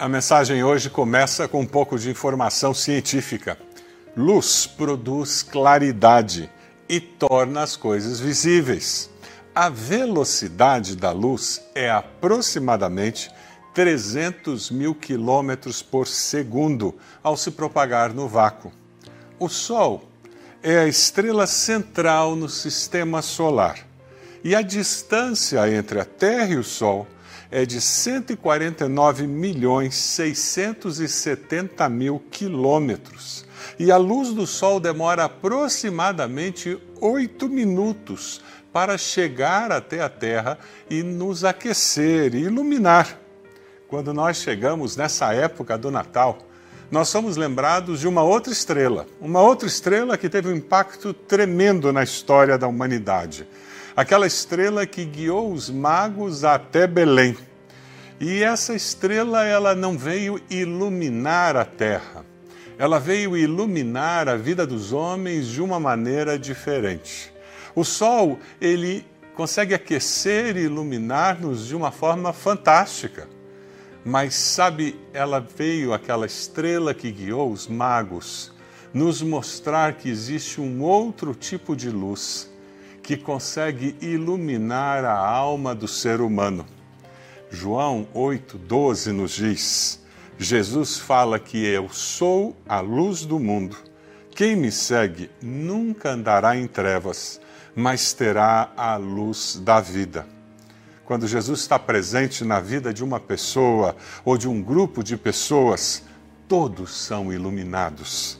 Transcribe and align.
A 0.00 0.08
mensagem 0.08 0.62
hoje 0.62 0.88
começa 0.88 1.48
com 1.48 1.62
um 1.62 1.66
pouco 1.66 1.98
de 1.98 2.08
informação 2.08 2.72
científica. 2.72 3.58
Luz 4.16 4.64
produz 4.64 5.42
claridade 5.42 6.48
e 6.88 7.00
torna 7.00 7.62
as 7.64 7.74
coisas 7.74 8.20
visíveis. 8.20 9.10
A 9.52 9.68
velocidade 9.68 10.94
da 10.94 11.10
luz 11.10 11.60
é 11.74 11.90
aproximadamente 11.90 13.28
300 13.74 14.70
mil 14.70 14.94
quilômetros 14.94 15.82
por 15.82 16.06
segundo 16.06 16.94
ao 17.20 17.36
se 17.36 17.50
propagar 17.50 18.14
no 18.14 18.28
vácuo. 18.28 18.70
O 19.36 19.48
Sol 19.48 20.04
é 20.62 20.78
a 20.78 20.86
estrela 20.86 21.44
central 21.44 22.36
no 22.36 22.48
sistema 22.48 23.20
solar 23.20 23.84
e 24.44 24.54
a 24.54 24.62
distância 24.62 25.68
entre 25.68 25.98
a 25.98 26.04
Terra 26.04 26.52
e 26.52 26.56
o 26.56 26.62
Sol 26.62 27.04
é 27.50 27.64
de 27.64 27.80
149 27.80 29.26
milhões 29.26 29.94
670 29.94 31.88
mil 31.88 32.22
quilômetros. 32.30 33.44
E 33.78 33.90
a 33.90 33.96
luz 33.96 34.32
do 34.32 34.46
Sol 34.46 34.78
demora 34.78 35.24
aproximadamente 35.24 36.78
oito 37.00 37.48
minutos 37.48 38.42
para 38.72 38.98
chegar 38.98 39.72
até 39.72 40.02
a 40.02 40.08
Terra 40.08 40.58
e 40.90 41.02
nos 41.02 41.44
aquecer 41.44 42.34
e 42.34 42.42
iluminar. 42.42 43.18
Quando 43.88 44.12
nós 44.12 44.36
chegamos 44.36 44.96
nessa 44.96 45.32
época 45.32 45.78
do 45.78 45.90
Natal, 45.90 46.38
nós 46.90 47.08
somos 47.08 47.36
lembrados 47.36 48.00
de 48.00 48.08
uma 48.08 48.22
outra 48.22 48.52
estrela, 48.52 49.06
uma 49.20 49.40
outra 49.40 49.66
estrela 49.66 50.18
que 50.18 50.28
teve 50.28 50.48
um 50.48 50.56
impacto 50.56 51.12
tremendo 51.12 51.92
na 51.92 52.02
história 52.02 52.58
da 52.58 52.66
humanidade 52.66 53.46
aquela 53.98 54.28
estrela 54.28 54.86
que 54.86 55.04
guiou 55.04 55.52
os 55.52 55.68
magos 55.68 56.44
até 56.44 56.86
Belém. 56.86 57.36
E 58.20 58.42
essa 58.42 58.74
estrela 58.74 59.44
ela 59.44 59.76
não 59.76 59.96
veio 59.96 60.40
iluminar 60.50 61.56
a 61.56 61.64
terra. 61.64 62.26
Ela 62.76 62.98
veio 62.98 63.36
iluminar 63.36 64.28
a 64.28 64.36
vida 64.36 64.66
dos 64.66 64.92
homens 64.92 65.46
de 65.46 65.62
uma 65.62 65.78
maneira 65.78 66.36
diferente. 66.36 67.32
O 67.76 67.84
sol, 67.84 68.40
ele 68.60 69.06
consegue 69.34 69.72
aquecer 69.72 70.56
e 70.56 70.62
iluminar-nos 70.62 71.68
de 71.68 71.76
uma 71.76 71.92
forma 71.92 72.32
fantástica. 72.32 73.28
Mas 74.04 74.34
sabe, 74.34 74.98
ela 75.12 75.38
veio 75.38 75.92
aquela 75.92 76.26
estrela 76.26 76.92
que 76.92 77.12
guiou 77.12 77.52
os 77.52 77.68
magos 77.68 78.52
nos 78.92 79.22
mostrar 79.22 79.92
que 79.94 80.08
existe 80.08 80.60
um 80.60 80.82
outro 80.82 81.34
tipo 81.34 81.76
de 81.76 81.90
luz 81.90 82.50
que 83.02 83.16
consegue 83.16 83.94
iluminar 84.00 85.04
a 85.04 85.16
alma 85.16 85.74
do 85.74 85.86
ser 85.86 86.20
humano. 86.20 86.66
João 87.50 88.06
8,12 88.14 89.12
nos 89.12 89.32
diz: 89.32 90.00
Jesus 90.38 90.98
fala 90.98 91.38
que 91.38 91.64
eu 91.64 91.88
sou 91.88 92.56
a 92.68 92.80
luz 92.80 93.24
do 93.24 93.38
mundo. 93.38 93.76
Quem 94.30 94.54
me 94.54 94.70
segue 94.70 95.30
nunca 95.42 96.10
andará 96.10 96.56
em 96.56 96.66
trevas, 96.66 97.40
mas 97.74 98.12
terá 98.12 98.70
a 98.76 98.96
luz 98.96 99.60
da 99.64 99.80
vida. 99.80 100.26
Quando 101.04 101.26
Jesus 101.26 101.60
está 101.60 101.78
presente 101.78 102.44
na 102.44 102.60
vida 102.60 102.92
de 102.92 103.02
uma 103.02 103.18
pessoa 103.18 103.96
ou 104.24 104.36
de 104.36 104.46
um 104.46 104.62
grupo 104.62 105.02
de 105.02 105.16
pessoas, 105.16 106.04
todos 106.46 106.94
são 106.94 107.32
iluminados. 107.32 108.38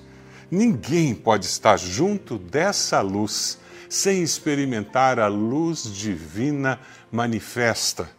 Ninguém 0.50 1.14
pode 1.14 1.46
estar 1.46 1.78
junto 1.78 2.38
dessa 2.38 3.00
luz 3.00 3.58
sem 3.88 4.22
experimentar 4.22 5.18
a 5.18 5.28
luz 5.28 5.84
divina 5.84 6.78
manifesta. 7.10 8.17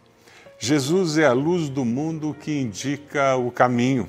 Jesus 0.62 1.16
é 1.16 1.24
a 1.24 1.32
luz 1.32 1.70
do 1.70 1.86
mundo 1.86 2.36
que 2.38 2.60
indica 2.60 3.34
o 3.34 3.50
caminho. 3.50 4.06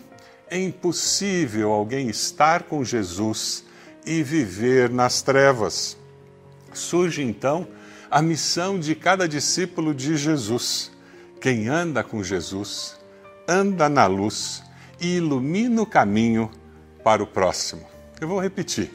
É 0.50 0.60
impossível 0.60 1.72
alguém 1.72 2.10
estar 2.10 2.64
com 2.64 2.84
Jesus 2.84 3.64
e 4.06 4.22
viver 4.22 4.90
nas 4.90 5.22
trevas. 5.22 5.98
Surge 6.74 7.22
então 7.24 7.66
a 8.12 8.22
missão 8.22 8.78
de 8.78 8.94
cada 8.96 9.30
discípulo 9.30 9.96
de 9.96 10.18
Jesus. 10.18 10.92
Quem 11.40 11.70
anda 11.70 12.04
com 12.04 12.22
Jesus, 12.22 13.00
anda 13.48 13.88
na 13.88 14.06
luz 14.06 14.62
e 15.00 15.16
ilumina 15.16 15.82
o 15.82 15.86
caminho 15.86 16.52
para 17.02 17.24
o 17.24 17.28
próximo. 17.28 17.88
Eu 18.20 18.28
vou 18.28 18.42
repetir. 18.42 18.92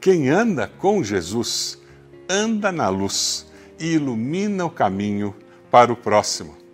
Quem 0.00 0.30
anda 0.30 0.66
com 0.66 1.04
Jesus, 1.04 1.78
anda 2.26 2.72
na 2.72 2.88
luz 2.88 3.46
e 3.78 3.92
ilumina 3.92 4.64
o 4.64 4.70
caminho 4.70 5.36
para 5.70 5.92
o 5.92 5.96
próximo. 5.96 6.65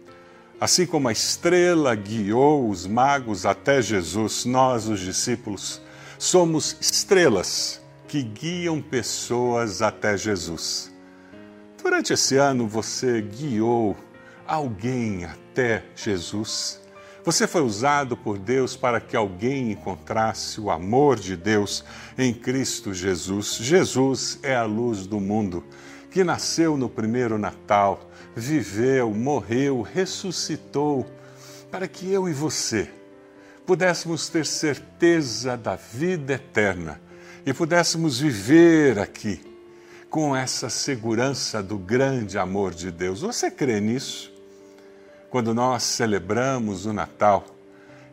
Assim 0.62 0.86
como 0.86 1.08
a 1.08 1.12
estrela 1.12 1.92
guiou 1.92 2.70
os 2.70 2.86
magos 2.86 3.44
até 3.44 3.82
Jesus, 3.82 4.44
nós, 4.44 4.86
os 4.86 5.00
discípulos, 5.00 5.82
somos 6.16 6.76
estrelas 6.80 7.82
que 8.06 8.22
guiam 8.22 8.80
pessoas 8.80 9.82
até 9.82 10.16
Jesus. 10.16 10.88
Durante 11.82 12.12
esse 12.12 12.36
ano, 12.36 12.68
você 12.68 13.20
guiou 13.22 13.96
alguém 14.46 15.24
até 15.24 15.82
Jesus? 15.96 16.80
Você 17.24 17.48
foi 17.48 17.62
usado 17.62 18.16
por 18.16 18.38
Deus 18.38 18.76
para 18.76 19.00
que 19.00 19.16
alguém 19.16 19.72
encontrasse 19.72 20.60
o 20.60 20.70
amor 20.70 21.18
de 21.18 21.36
Deus 21.36 21.84
em 22.16 22.32
Cristo 22.32 22.94
Jesus. 22.94 23.56
Jesus 23.56 24.38
é 24.44 24.54
a 24.54 24.62
luz 24.62 25.08
do 25.08 25.18
mundo, 25.18 25.64
que 26.08 26.22
nasceu 26.22 26.76
no 26.76 26.88
primeiro 26.88 27.36
Natal, 27.36 28.11
viveu, 28.34 29.10
morreu, 29.10 29.82
ressuscitou, 29.82 31.06
para 31.70 31.88
que 31.88 32.10
eu 32.10 32.28
e 32.28 32.32
você 32.32 32.88
pudéssemos 33.64 34.28
ter 34.28 34.44
certeza 34.44 35.56
da 35.56 35.76
vida 35.76 36.34
eterna 36.34 37.00
e 37.46 37.54
pudéssemos 37.54 38.18
viver 38.18 38.98
aqui 38.98 39.40
com 40.10 40.34
essa 40.36 40.68
segurança 40.68 41.62
do 41.62 41.78
grande 41.78 42.36
amor 42.36 42.74
de 42.74 42.90
Deus. 42.90 43.20
Você 43.20 43.50
crê 43.50 43.80
nisso? 43.80 44.32
quando 45.32 45.54
nós 45.54 45.82
celebramos 45.84 46.84
o 46.84 46.92
Natal 46.92 47.46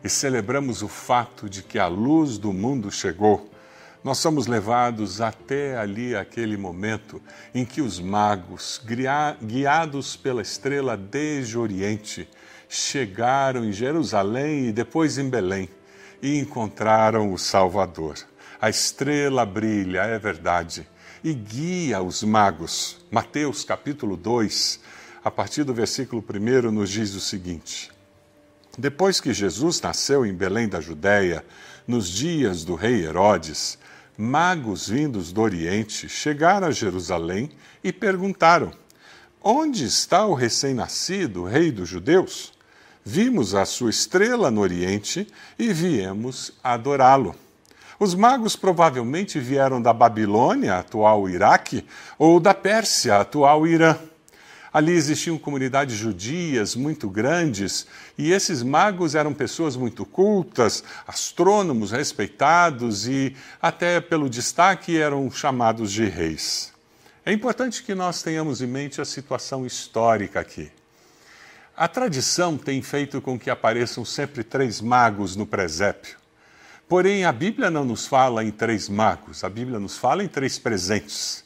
e 0.02 0.08
celebramos 0.08 0.80
o 0.80 0.88
fato 0.88 1.50
de 1.50 1.62
que 1.62 1.78
a 1.78 1.86
luz 1.86 2.38
do 2.38 2.50
mundo 2.50 2.90
chegou, 2.90 3.50
nós 4.02 4.18
somos 4.18 4.46
levados 4.46 5.20
até 5.20 5.76
ali 5.76 6.16
aquele 6.16 6.56
momento 6.56 7.20
em 7.54 7.64
que 7.64 7.82
os 7.82 8.00
magos, 8.00 8.80
guiados 9.42 10.16
pela 10.16 10.40
estrela 10.40 10.96
desde 10.96 11.58
o 11.58 11.60
Oriente, 11.60 12.28
chegaram 12.68 13.64
em 13.64 13.72
Jerusalém 13.72 14.68
e 14.68 14.72
depois 14.72 15.18
em 15.18 15.28
Belém 15.28 15.68
e 16.22 16.38
encontraram 16.38 17.32
o 17.32 17.38
Salvador. 17.38 18.16
A 18.60 18.70
estrela 18.70 19.44
brilha, 19.44 20.02
é 20.02 20.18
verdade, 20.18 20.86
e 21.22 21.34
guia 21.34 22.00
os 22.00 22.22
magos. 22.22 22.98
Mateus 23.10 23.64
capítulo 23.64 24.16
2, 24.16 24.80
a 25.24 25.30
partir 25.30 25.64
do 25.64 25.74
versículo 25.74 26.24
1, 26.26 26.70
nos 26.70 26.90
diz 26.90 27.14
o 27.14 27.20
seguinte: 27.20 27.90
Depois 28.78 29.20
que 29.20 29.34
Jesus 29.34 29.80
nasceu 29.80 30.24
em 30.24 30.32
Belém 30.32 30.68
da 30.68 30.80
Judéia, 30.80 31.44
nos 31.86 32.08
dias 32.08 32.64
do 32.64 32.74
rei 32.74 33.04
Herodes, 33.04 33.78
magos 34.20 34.86
vindos 34.86 35.32
do 35.32 35.40
Oriente 35.40 36.06
chegaram 36.06 36.68
a 36.68 36.70
Jerusalém 36.70 37.50
e 37.82 37.90
perguntaram: 37.90 38.70
Onde 39.42 39.84
está 39.84 40.26
o 40.26 40.34
recém-nascido 40.34 41.44
rei 41.44 41.72
dos 41.72 41.88
judeus? 41.88 42.52
Vimos 43.02 43.54
a 43.54 43.64
sua 43.64 43.88
estrela 43.88 44.50
no 44.50 44.60
Oriente 44.60 45.26
e 45.58 45.72
viemos 45.72 46.52
adorá-lo. 46.62 47.34
Os 47.98 48.14
magos 48.14 48.56
provavelmente 48.56 49.40
vieram 49.40 49.80
da 49.80 49.92
Babilônia, 49.92 50.76
atual 50.76 51.28
Iraque, 51.28 51.84
ou 52.18 52.38
da 52.38 52.52
Pérsia, 52.52 53.16
atual 53.16 53.66
Irã. 53.66 53.96
Ali 54.72 54.92
existiam 54.92 55.36
comunidades 55.36 55.96
judias 55.96 56.76
muito 56.76 57.10
grandes 57.10 57.86
e 58.16 58.30
esses 58.30 58.62
magos 58.62 59.16
eram 59.16 59.34
pessoas 59.34 59.74
muito 59.74 60.04
cultas, 60.04 60.84
astrônomos 61.08 61.90
respeitados 61.90 63.08
e, 63.08 63.34
até 63.60 64.00
pelo 64.00 64.30
destaque, 64.30 64.96
eram 64.96 65.28
chamados 65.28 65.90
de 65.90 66.04
reis. 66.04 66.72
É 67.26 67.32
importante 67.32 67.82
que 67.82 67.94
nós 67.94 68.22
tenhamos 68.22 68.62
em 68.62 68.66
mente 68.66 69.00
a 69.00 69.04
situação 69.04 69.66
histórica 69.66 70.38
aqui. 70.38 70.70
A 71.76 71.88
tradição 71.88 72.56
tem 72.56 72.80
feito 72.80 73.20
com 73.20 73.38
que 73.38 73.50
apareçam 73.50 74.04
sempre 74.04 74.44
três 74.44 74.80
magos 74.80 75.34
no 75.34 75.46
presépio. 75.46 76.16
Porém, 76.88 77.24
a 77.24 77.32
Bíblia 77.32 77.70
não 77.70 77.84
nos 77.84 78.06
fala 78.06 78.44
em 78.44 78.50
três 78.50 78.88
magos, 78.88 79.42
a 79.42 79.48
Bíblia 79.48 79.80
nos 79.80 79.96
fala 79.96 80.22
em 80.22 80.28
três 80.28 80.58
presentes 80.58 81.44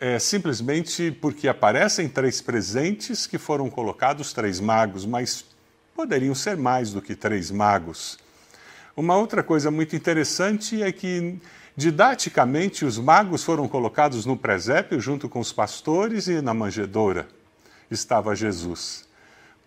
é 0.00 0.18
simplesmente 0.18 1.12
porque 1.20 1.46
aparecem 1.46 2.08
três 2.08 2.40
presentes 2.40 3.26
que 3.26 3.36
foram 3.36 3.68
colocados 3.68 4.32
três 4.32 4.58
magos, 4.58 5.04
mas 5.04 5.44
poderiam 5.94 6.34
ser 6.34 6.56
mais 6.56 6.90
do 6.90 7.02
que 7.02 7.14
três 7.14 7.50
magos. 7.50 8.18
Uma 8.96 9.14
outra 9.16 9.42
coisa 9.42 9.70
muito 9.70 9.94
interessante 9.94 10.82
é 10.82 10.90
que, 10.90 11.38
didaticamente, 11.76 12.86
os 12.86 12.98
magos 12.98 13.44
foram 13.44 13.68
colocados 13.68 14.24
no 14.24 14.38
presépio 14.38 14.98
junto 14.98 15.28
com 15.28 15.38
os 15.38 15.52
pastores 15.52 16.28
e 16.28 16.40
na 16.40 16.54
manjedoura 16.54 17.28
estava 17.90 18.34
Jesus. 18.34 19.06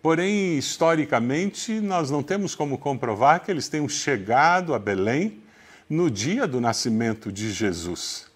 Porém, 0.02 0.58
historicamente, 0.58 1.80
nós 1.80 2.10
não 2.10 2.24
temos 2.24 2.56
como 2.56 2.76
comprovar 2.76 3.40
que 3.44 3.50
eles 3.50 3.68
tenham 3.68 3.88
chegado 3.88 4.74
a 4.74 4.78
Belém 4.80 5.40
no 5.88 6.10
dia 6.10 6.46
do 6.46 6.60
nascimento 6.60 7.30
de 7.30 7.52
Jesus. 7.52 8.33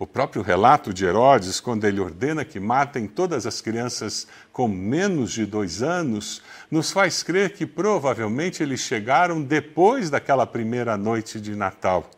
O 0.00 0.06
próprio 0.06 0.40
relato 0.40 0.94
de 0.94 1.04
Herodes, 1.04 1.60
quando 1.60 1.84
ele 1.84 2.00
ordena 2.00 2.42
que 2.42 2.58
matem 2.58 3.06
todas 3.06 3.46
as 3.46 3.60
crianças 3.60 4.26
com 4.50 4.66
menos 4.66 5.30
de 5.30 5.44
dois 5.44 5.82
anos, 5.82 6.40
nos 6.70 6.90
faz 6.90 7.22
crer 7.22 7.52
que 7.52 7.66
provavelmente 7.66 8.62
eles 8.62 8.80
chegaram 8.80 9.42
depois 9.42 10.08
daquela 10.08 10.46
primeira 10.46 10.96
noite 10.96 11.38
de 11.38 11.54
Natal. 11.54 12.10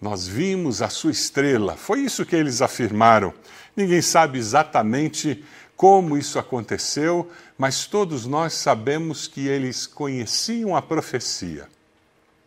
Nós 0.00 0.26
vimos 0.26 0.82
a 0.82 0.88
sua 0.88 1.12
estrela, 1.12 1.76
foi 1.76 2.00
isso 2.00 2.26
que 2.26 2.34
eles 2.34 2.60
afirmaram. 2.60 3.32
Ninguém 3.76 4.02
sabe 4.02 4.40
exatamente 4.40 5.44
como 5.76 6.18
isso 6.18 6.40
aconteceu, 6.40 7.30
mas 7.56 7.86
todos 7.86 8.26
nós 8.26 8.52
sabemos 8.52 9.28
que 9.28 9.46
eles 9.46 9.86
conheciam 9.86 10.74
a 10.74 10.82
profecia. 10.82 11.68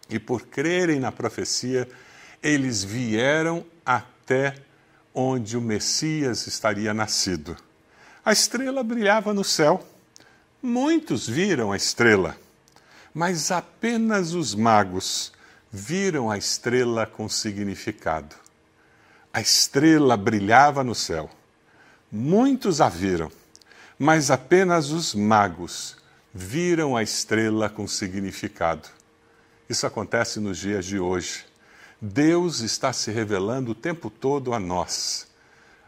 E 0.09 0.19
por 0.19 0.47
crerem 0.47 0.99
na 0.99 1.13
profecia, 1.13 1.87
eles 2.43 2.83
vieram 2.83 3.65
até 4.27 4.53
onde 5.15 5.55
o 5.55 5.61
Messias 5.61 6.47
estaria 6.47 6.93
nascido. 6.93 7.55
A 8.25 8.33
estrela 8.33 8.83
brilhava 8.83 9.33
no 9.33 9.41
céu. 9.41 9.87
Muitos 10.61 11.29
viram 11.29 11.71
a 11.71 11.77
estrela, 11.77 12.35
mas 13.13 13.51
apenas 13.51 14.33
os 14.33 14.53
magos 14.53 15.31
viram 15.71 16.29
a 16.29 16.37
estrela 16.37 17.05
com 17.05 17.29
significado. 17.29 18.35
A 19.31 19.39
estrela 19.39 20.17
brilhava 20.17 20.83
no 20.83 20.93
céu. 20.93 21.29
Muitos 22.11 22.81
a 22.81 22.89
viram, 22.89 23.31
mas 23.97 24.29
apenas 24.29 24.89
os 24.89 25.15
magos 25.15 25.95
viram 26.33 26.97
a 26.97 27.01
estrela 27.01 27.69
com 27.69 27.87
significado. 27.87 28.89
Isso 29.69 29.87
acontece 29.87 30.41
nos 30.41 30.57
dias 30.57 30.85
de 30.85 30.99
hoje. 30.99 31.45
Deus 31.99 32.59
está 32.59 32.93
se 32.93 33.09
revelando 33.11 33.71
o 33.71 33.75
tempo 33.75 34.09
todo 34.09 34.53
a 34.53 34.59
nós. 34.59 35.27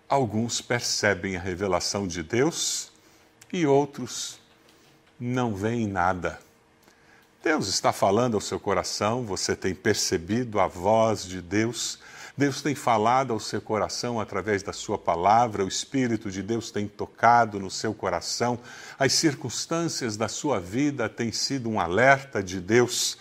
Alguns 0.07 0.59
percebem 0.59 1.37
a 1.37 1.39
revelação 1.39 2.07
de 2.07 2.23
Deus 2.23 2.91
e 3.53 3.67
outros 3.67 4.39
não 5.19 5.53
veem 5.53 5.87
nada. 5.87 6.39
Deus 7.43 7.67
está 7.67 7.93
falando 7.93 8.33
ao 8.33 8.41
seu 8.41 8.59
coração, 8.59 9.23
você 9.23 9.55
tem 9.55 9.75
percebido 9.75 10.59
a 10.59 10.65
voz 10.67 11.23
de 11.23 11.41
Deus. 11.41 11.99
Deus 12.35 12.61
tem 12.61 12.73
falado 12.73 13.31
ao 13.31 13.39
seu 13.39 13.61
coração 13.61 14.19
através 14.19 14.63
da 14.63 14.73
sua 14.73 14.97
palavra, 14.97 15.63
o 15.63 15.67
Espírito 15.67 16.31
de 16.31 16.41
Deus 16.41 16.71
tem 16.71 16.87
tocado 16.87 17.59
no 17.59 17.69
seu 17.69 17.93
coração, 17.93 18.57
as 18.97 19.13
circunstâncias 19.13 20.17
da 20.17 20.27
sua 20.27 20.59
vida 20.59 21.07
têm 21.07 21.31
sido 21.31 21.69
um 21.69 21.79
alerta 21.79 22.41
de 22.41 22.59
Deus. 22.59 23.17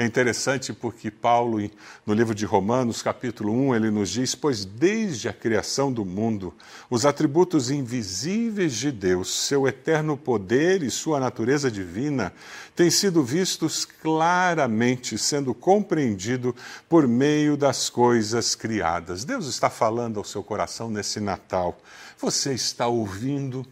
É 0.00 0.04
interessante 0.04 0.72
porque 0.72 1.10
Paulo, 1.10 1.58
no 2.06 2.14
livro 2.14 2.32
de 2.32 2.44
Romanos, 2.44 3.02
capítulo 3.02 3.52
1, 3.52 3.74
ele 3.74 3.90
nos 3.90 4.10
diz: 4.10 4.32
Pois 4.32 4.64
desde 4.64 5.28
a 5.28 5.32
criação 5.32 5.92
do 5.92 6.04
mundo, 6.04 6.54
os 6.88 7.04
atributos 7.04 7.68
invisíveis 7.68 8.74
de 8.74 8.92
Deus, 8.92 9.28
seu 9.28 9.66
eterno 9.66 10.16
poder 10.16 10.84
e 10.84 10.90
sua 10.90 11.18
natureza 11.18 11.68
divina, 11.68 12.32
têm 12.76 12.92
sido 12.92 13.24
vistos 13.24 13.84
claramente, 13.84 15.18
sendo 15.18 15.52
compreendido 15.52 16.54
por 16.88 17.08
meio 17.08 17.56
das 17.56 17.90
coisas 17.90 18.54
criadas. 18.54 19.24
Deus 19.24 19.48
está 19.48 19.68
falando 19.68 20.18
ao 20.18 20.24
seu 20.24 20.44
coração 20.44 20.88
nesse 20.88 21.18
Natal. 21.18 21.76
Você 22.20 22.54
está 22.54 22.86
ouvindo? 22.86 23.66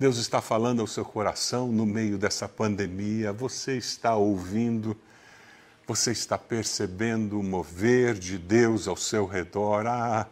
Deus 0.00 0.16
está 0.16 0.40
falando 0.40 0.80
ao 0.80 0.86
seu 0.86 1.04
coração 1.04 1.68
no 1.68 1.84
meio 1.84 2.16
dessa 2.16 2.48
pandemia. 2.48 3.34
Você 3.34 3.76
está 3.76 4.16
ouvindo? 4.16 4.96
Você 5.84 6.12
está 6.12 6.38
percebendo 6.38 7.40
o 7.40 7.42
mover 7.42 8.14
de 8.14 8.38
Deus 8.38 8.86
ao 8.86 8.96
seu 8.96 9.26
redor? 9.26 9.84
Ah, 9.88 10.28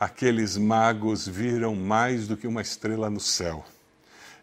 aqueles 0.00 0.56
magos 0.56 1.28
viram 1.28 1.76
mais 1.76 2.26
do 2.26 2.38
que 2.38 2.46
uma 2.46 2.62
estrela 2.62 3.10
no 3.10 3.20
céu. 3.20 3.64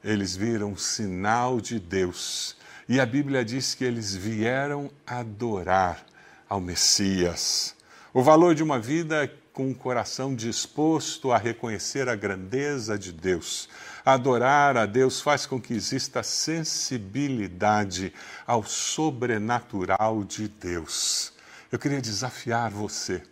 Eles 0.03 0.35
viram 0.35 0.73
um 0.73 0.77
sinal 0.77 1.59
de 1.59 1.79
Deus. 1.79 2.55
E 2.87 2.99
a 2.99 3.05
Bíblia 3.07 3.43
diz 3.43 3.73
que 3.73 3.83
eles 3.83 4.15
vieram 4.15 4.91
adorar 5.05 6.05
ao 6.47 6.61
Messias. 6.61 7.75
O 8.13 8.21
valor 8.21 8.53
de 8.53 8.61
uma 8.61 8.79
vida 8.79 9.27
com 9.51 9.71
o 9.71 9.75
coração 9.75 10.35
disposto 10.35 11.31
a 11.31 11.39
reconhecer 11.39 12.07
a 12.07 12.15
grandeza 12.15 12.99
de 12.99 13.11
Deus. 13.11 13.67
Adorar 14.05 14.77
a 14.77 14.85
Deus 14.85 15.19
faz 15.19 15.47
com 15.47 15.59
que 15.59 15.73
exista 15.73 16.21
sensibilidade 16.21 18.13
ao 18.45 18.63
sobrenatural 18.63 20.23
de 20.23 20.47
Deus. 20.47 21.33
Eu 21.71 21.79
queria 21.79 21.99
desafiar 21.99 22.69
você 22.69 23.23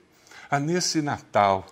a, 0.50 0.60
nesse 0.60 1.00
Natal, 1.02 1.68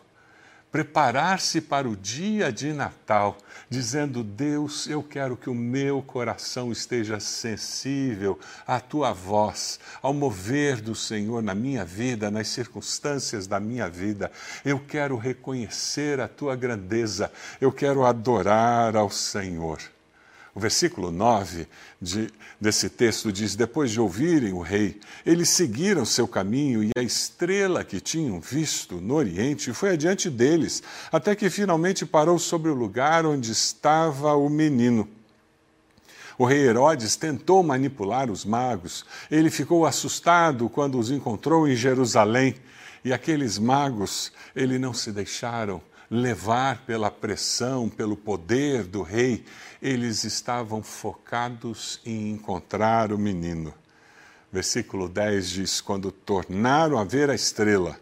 preparar-se 0.72 1.60
para 1.60 1.88
o 1.88 1.96
dia 1.96 2.52
de 2.52 2.72
Natal, 2.72 3.38
dizendo: 3.70 4.24
Deus, 4.24 4.88
eu 4.88 5.04
quero 5.04 5.36
que 5.36 5.50
o 5.50 5.56
meu 5.56 6.02
coração 6.02 6.72
esteja 6.72 7.20
sensível 7.20 8.40
à 8.66 8.80
tua 8.80 9.12
voz, 9.12 9.80
ao 10.02 10.14
mover 10.14 10.80
do 10.82 10.96
Senhor 10.96 11.44
na 11.44 11.54
minha 11.54 11.84
vida, 11.84 12.32
nas 12.32 12.48
circunstâncias 12.48 13.48
da 13.48 13.60
minha 13.60 13.90
vida. 13.90 14.32
Eu 14.64 14.80
quero 14.80 15.18
reconhecer 15.18 16.20
a 16.20 16.28
tua 16.28 16.56
grandeza, 16.56 17.32
eu 17.60 17.72
quero 17.72 18.06
adorar 18.06 18.96
ao 18.96 19.10
Senhor. 19.10 19.80
O 20.54 20.60
versículo 20.60 21.12
9 21.12 21.66
de, 22.02 22.30
desse 22.60 22.90
texto 22.90 23.32
diz: 23.32 23.56
Depois 23.56 23.90
de 23.90 24.02
ouvirem 24.02 24.52
o 24.52 24.60
rei, 24.60 25.00
eles 25.26 25.50
seguiram 25.50 26.04
seu 26.04 26.28
caminho 26.28 26.84
e 26.84 26.92
a 26.98 27.02
estrela 27.02 27.86
que 27.86 28.02
tinham 28.02 28.42
visto 28.42 29.00
no 29.00 29.16
oriente 29.16 29.72
foi 29.72 29.92
adiante 29.92 30.30
deles, 30.30 30.84
até 31.12 31.36
que 31.36 31.50
finalmente 31.50 32.06
parou 32.06 32.38
sobre 32.38 32.70
o 32.70 32.76
lugar 32.76 33.26
onde 33.26 33.52
estava 33.52 34.36
o 34.36 34.50
menino. 34.50 35.08
O 36.38 36.46
rei 36.46 36.68
Herodes 36.68 37.16
tentou 37.16 37.62
manipular 37.62 38.30
os 38.30 38.44
magos. 38.44 39.06
Ele 39.30 39.50
ficou 39.50 39.86
assustado 39.86 40.68
quando 40.68 40.98
os 40.98 41.12
encontrou 41.12 41.68
em 41.68 41.76
Jerusalém. 41.76 42.56
E 43.06 43.14
aqueles 43.14 43.58
magos, 43.58 44.32
ele 44.56 44.78
não 44.78 44.94
se 44.94 45.12
deixaram 45.12 45.82
levar 46.12 46.84
pela 46.86 47.10
pressão, 47.10 47.88
pelo 47.88 48.18
poder 48.18 48.84
do 48.84 49.02
rei, 49.02 49.46
eles 49.82 50.26
estavam 50.26 50.84
focados 50.84 52.02
em 52.06 52.32
encontrar 52.32 53.14
o 53.14 53.18
menino. 53.18 53.74
Versículo 54.52 55.08
10 55.08 55.50
diz: 55.50 55.80
Quando 55.80 56.12
tornaram 56.12 56.98
a 56.98 57.06
ver 57.06 57.30
a 57.30 57.34
estrela, 57.34 57.98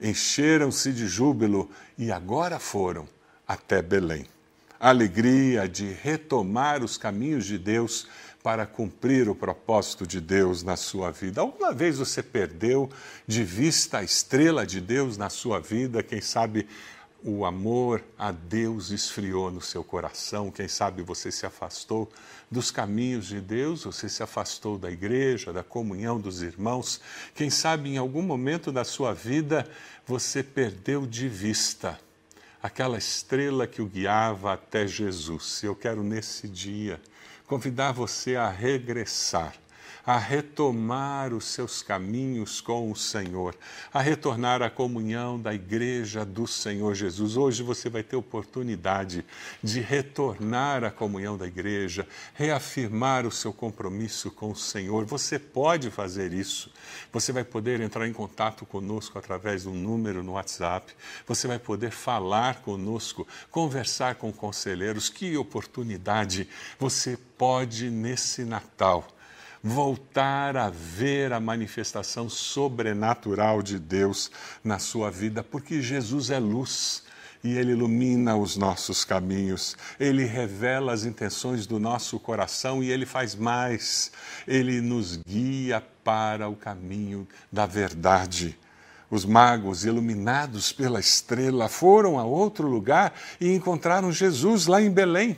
encheram-se 0.00 0.92
de 0.92 1.06
júbilo 1.06 1.70
e 1.96 2.10
agora 2.10 2.58
foram 2.58 3.08
até 3.46 3.80
Belém. 3.80 4.26
Alegria 4.80 5.68
de 5.68 5.86
retomar 5.86 6.82
os 6.82 6.98
caminhos 6.98 7.46
de 7.46 7.56
Deus 7.56 8.08
para 8.42 8.66
cumprir 8.66 9.28
o 9.28 9.34
propósito 9.34 10.06
de 10.06 10.20
Deus 10.20 10.62
na 10.62 10.76
sua 10.76 11.10
vida. 11.10 11.40
Alguma 11.40 11.72
vez 11.72 11.98
você 11.98 12.22
perdeu 12.22 12.90
de 13.26 13.42
vista 13.42 13.98
a 13.98 14.04
estrela 14.04 14.66
de 14.66 14.80
Deus 14.80 15.16
na 15.16 15.30
sua 15.30 15.60
vida? 15.60 16.02
Quem 16.02 16.20
sabe 16.20 16.68
o 17.24 17.44
amor 17.44 18.04
a 18.18 18.30
Deus 18.30 18.90
esfriou 18.90 19.50
no 19.50 19.60
seu 19.60 19.82
coração, 19.82 20.50
quem 20.50 20.68
sabe 20.68 21.02
você 21.02 21.32
se 21.32 21.46
afastou 21.46 22.10
dos 22.50 22.70
caminhos 22.70 23.26
de 23.26 23.40
Deus, 23.40 23.84
você 23.84 24.08
se 24.08 24.22
afastou 24.22 24.78
da 24.78 24.90
igreja, 24.90 25.52
da 25.52 25.62
comunhão 25.62 26.20
dos 26.20 26.42
irmãos, 26.42 27.00
quem 27.34 27.50
sabe 27.50 27.90
em 27.90 27.96
algum 27.96 28.22
momento 28.22 28.70
da 28.70 28.84
sua 28.84 29.12
vida 29.12 29.68
você 30.06 30.42
perdeu 30.42 31.06
de 31.06 31.28
vista 31.28 31.98
aquela 32.62 32.98
estrela 32.98 33.66
que 33.66 33.80
o 33.80 33.86
guiava 33.86 34.52
até 34.52 34.86
Jesus. 34.86 35.62
Eu 35.62 35.74
quero 35.74 36.02
nesse 36.02 36.48
dia 36.48 37.00
convidar 37.46 37.92
você 37.92 38.36
a 38.36 38.48
regressar 38.48 39.54
a 40.06 40.18
retomar 40.18 41.34
os 41.34 41.46
seus 41.46 41.82
caminhos 41.82 42.60
com 42.60 42.92
o 42.92 42.94
Senhor, 42.94 43.56
a 43.92 44.00
retornar 44.00 44.62
à 44.62 44.70
comunhão 44.70 45.40
da 45.40 45.52
igreja 45.52 46.24
do 46.24 46.46
Senhor 46.46 46.94
Jesus. 46.94 47.36
Hoje 47.36 47.64
você 47.64 47.90
vai 47.90 48.04
ter 48.04 48.14
oportunidade 48.14 49.26
de 49.60 49.80
retornar 49.80 50.84
à 50.84 50.92
comunhão 50.92 51.36
da 51.36 51.44
igreja, 51.44 52.06
reafirmar 52.34 53.26
o 53.26 53.32
seu 53.32 53.52
compromisso 53.52 54.30
com 54.30 54.52
o 54.52 54.56
Senhor. 54.56 55.04
Você 55.06 55.40
pode 55.40 55.90
fazer 55.90 56.32
isso. 56.32 56.70
Você 57.12 57.32
vai 57.32 57.42
poder 57.42 57.80
entrar 57.80 58.06
em 58.06 58.12
contato 58.12 58.64
conosco 58.64 59.18
através 59.18 59.64
do 59.64 59.72
número 59.72 60.22
no 60.22 60.32
WhatsApp. 60.32 60.94
Você 61.26 61.48
vai 61.48 61.58
poder 61.58 61.90
falar 61.90 62.62
conosco, 62.62 63.26
conversar 63.50 64.14
com 64.14 64.32
conselheiros. 64.32 65.08
Que 65.08 65.36
oportunidade 65.36 66.48
você 66.78 67.18
pode 67.36 67.90
nesse 67.90 68.44
Natal 68.44 69.15
voltar 69.66 70.56
a 70.56 70.70
ver 70.70 71.32
a 71.32 71.40
manifestação 71.40 72.28
sobrenatural 72.28 73.62
de 73.62 73.80
Deus 73.80 74.30
na 74.62 74.78
sua 74.78 75.10
vida, 75.10 75.42
porque 75.42 75.82
Jesus 75.82 76.30
é 76.30 76.38
luz 76.38 77.02
e 77.42 77.58
Ele 77.58 77.72
ilumina 77.72 78.36
os 78.36 78.56
nossos 78.56 79.04
caminhos, 79.04 79.76
Ele 79.98 80.24
revela 80.24 80.92
as 80.92 81.04
intenções 81.04 81.66
do 81.66 81.80
nosso 81.80 82.20
coração 82.20 82.80
e 82.80 82.92
Ele 82.92 83.04
faz 83.04 83.34
mais, 83.34 84.12
Ele 84.46 84.80
nos 84.80 85.16
guia 85.16 85.82
para 86.04 86.48
o 86.48 86.54
caminho 86.54 87.26
da 87.50 87.66
verdade. 87.66 88.56
Os 89.10 89.24
magos, 89.24 89.84
iluminados 89.84 90.72
pela 90.72 91.00
estrela, 91.00 91.68
foram 91.68 92.20
a 92.20 92.24
outro 92.24 92.68
lugar 92.68 93.12
e 93.40 93.52
encontraram 93.52 94.12
Jesus 94.12 94.68
lá 94.68 94.80
em 94.80 94.90
Belém. 94.90 95.36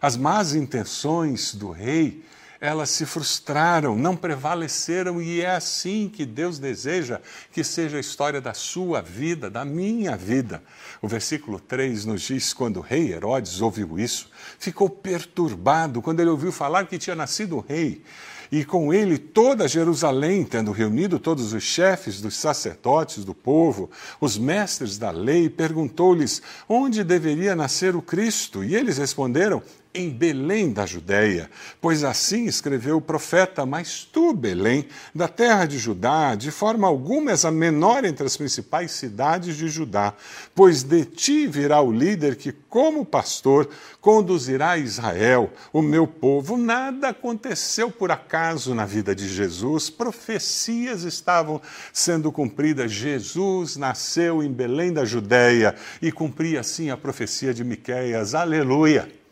As 0.00 0.16
más 0.16 0.54
intenções 0.54 1.54
do 1.54 1.72
rei 1.72 2.24
elas 2.60 2.90
se 2.90 3.04
frustraram, 3.06 3.96
não 3.96 4.16
prevaleceram, 4.16 5.20
e 5.20 5.40
é 5.40 5.50
assim 5.50 6.10
que 6.12 6.24
Deus 6.24 6.58
deseja 6.58 7.20
que 7.52 7.62
seja 7.62 7.96
a 7.96 8.00
história 8.00 8.40
da 8.40 8.54
sua 8.54 9.00
vida, 9.00 9.50
da 9.50 9.64
minha 9.64 10.16
vida. 10.16 10.62
O 11.00 11.08
versículo 11.08 11.58
3 11.58 12.04
nos 12.04 12.22
diz: 12.22 12.52
quando 12.52 12.78
o 12.78 12.82
rei 12.82 13.12
Herodes 13.12 13.60
ouviu 13.60 13.98
isso, 13.98 14.30
ficou 14.58 14.88
perturbado 14.88 16.00
quando 16.02 16.20
ele 16.20 16.30
ouviu 16.30 16.52
falar 16.52 16.86
que 16.86 16.98
tinha 16.98 17.16
nascido 17.16 17.56
um 17.56 17.60
rei 17.60 18.02
e 18.50 18.64
com 18.64 18.94
ele 18.94 19.18
toda 19.18 19.66
Jerusalém, 19.66 20.44
tendo 20.44 20.70
reunido 20.70 21.18
todos 21.18 21.52
os 21.52 21.62
chefes 21.64 22.20
dos 22.20 22.36
sacerdotes 22.36 23.24
do 23.24 23.34
povo, 23.34 23.90
os 24.20 24.38
mestres 24.38 24.96
da 24.96 25.10
lei, 25.10 25.50
perguntou-lhes 25.50 26.40
onde 26.68 27.02
deveria 27.02 27.56
nascer 27.56 27.96
o 27.96 28.02
Cristo. 28.02 28.62
E 28.62 28.76
eles 28.76 28.96
responderam: 28.96 29.60
em 29.94 30.10
Belém 30.10 30.72
da 30.72 30.84
Judéia, 30.84 31.48
pois 31.80 32.02
assim 32.02 32.46
escreveu 32.46 32.96
o 32.96 33.00
profeta: 33.00 33.64
Mas 33.64 34.04
tu, 34.04 34.34
Belém, 34.34 34.88
da 35.14 35.28
terra 35.28 35.66
de 35.66 35.78
Judá, 35.78 36.34
de 36.34 36.50
forma 36.50 36.88
alguma 36.88 37.30
és 37.30 37.44
a 37.44 37.50
menor 37.50 38.04
entre 38.04 38.26
as 38.26 38.36
principais 38.36 38.90
cidades 38.90 39.56
de 39.56 39.68
Judá, 39.68 40.12
pois 40.54 40.82
de 40.82 41.04
ti 41.04 41.46
virá 41.46 41.80
o 41.80 41.92
líder 41.92 42.34
que, 42.34 42.52
como 42.52 43.04
pastor, 43.04 43.68
conduzirá 44.00 44.76
Israel, 44.76 45.52
o 45.72 45.80
meu 45.80 46.06
povo. 46.06 46.56
Nada 46.56 47.10
aconteceu 47.10 47.90
por 47.90 48.10
acaso 48.10 48.74
na 48.74 48.84
vida 48.84 49.14
de 49.14 49.28
Jesus, 49.28 49.88
profecias 49.88 51.04
estavam 51.04 51.62
sendo 51.92 52.32
cumpridas. 52.32 52.90
Jesus 52.90 53.76
nasceu 53.76 54.42
em 54.42 54.50
Belém 54.50 54.92
da 54.92 55.04
Judéia 55.04 55.76
e 56.02 56.10
cumpria 56.10 56.60
assim 56.60 56.90
a 56.90 56.96
profecia 56.96 57.54
de 57.54 57.62
Miqueias. 57.62 58.34
Aleluia! 58.34 59.23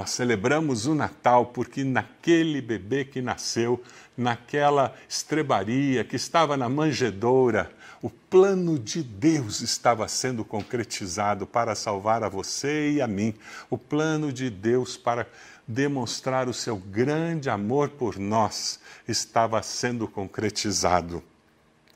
Nós 0.00 0.12
celebramos 0.12 0.86
o 0.86 0.94
Natal 0.94 1.44
porque 1.44 1.84
naquele 1.84 2.62
bebê 2.62 3.04
que 3.04 3.20
nasceu, 3.20 3.82
naquela 4.16 4.94
estrebaria 5.06 6.04
que 6.04 6.16
estava 6.16 6.56
na 6.56 6.70
manjedoura, 6.70 7.70
o 8.00 8.08
plano 8.08 8.78
de 8.78 9.02
Deus 9.02 9.60
estava 9.60 10.08
sendo 10.08 10.42
concretizado 10.42 11.46
para 11.46 11.74
salvar 11.74 12.24
a 12.24 12.30
você 12.30 12.92
e 12.92 13.02
a 13.02 13.06
mim. 13.06 13.34
O 13.68 13.76
plano 13.76 14.32
de 14.32 14.48
Deus 14.48 14.96
para 14.96 15.26
demonstrar 15.68 16.48
o 16.48 16.54
seu 16.54 16.78
grande 16.78 17.50
amor 17.50 17.90
por 17.90 18.18
nós 18.18 18.80
estava 19.06 19.62
sendo 19.62 20.08
concretizado. 20.08 21.22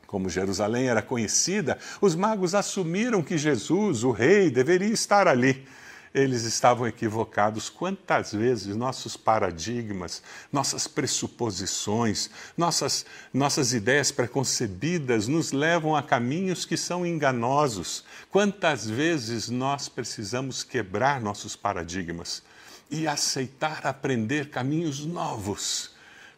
Como 0.06 0.28
Jerusalém 0.28 0.88
era 0.88 1.00
conhecida, 1.00 1.78
os 2.02 2.14
magos 2.14 2.54
assumiram 2.54 3.23
que 3.23 3.38
Jesus, 3.38 4.04
o 4.04 4.11
rei, 4.11 4.50
deveria 4.50 4.92
estar 4.92 5.26
ali 5.26 5.66
eles 6.14 6.44
estavam 6.44 6.87
equivocados. 6.87 7.68
Quantas 7.68 8.33
vezes 8.33 8.76
nossos 8.76 9.16
paradigmas, 9.16 10.23
nossas 10.52 10.87
pressuposições, 10.87 12.30
nossas, 12.56 13.04
nossas 13.33 13.73
ideias 13.75 14.12
preconcebidas 14.12 15.26
nos 15.26 15.50
levam 15.50 15.97
a 15.97 16.02
caminhos 16.02 16.64
que 16.64 16.76
são 16.76 17.04
enganosos. 17.04 18.04
Quantas 18.30 18.88
vezes 18.88 19.49
nós 19.50 19.88
precisamos 19.88 20.62
quebrar 20.62 21.21
nossos 21.21 21.56
paradigmas 21.56 22.44
e 22.88 23.09
aceitar 23.09 23.85
aprender 23.85 24.50
caminhos 24.50 25.04
novos 25.04 25.90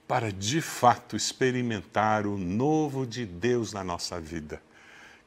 para 0.08 0.32
de 0.32 0.62
fato 0.62 1.16
experimentar 1.16 2.26
o 2.26 2.38
novo 2.38 3.06
de 3.06 3.26
Deus 3.26 3.74
na 3.74 3.84
nossa 3.84 4.18
vida. 4.18 4.62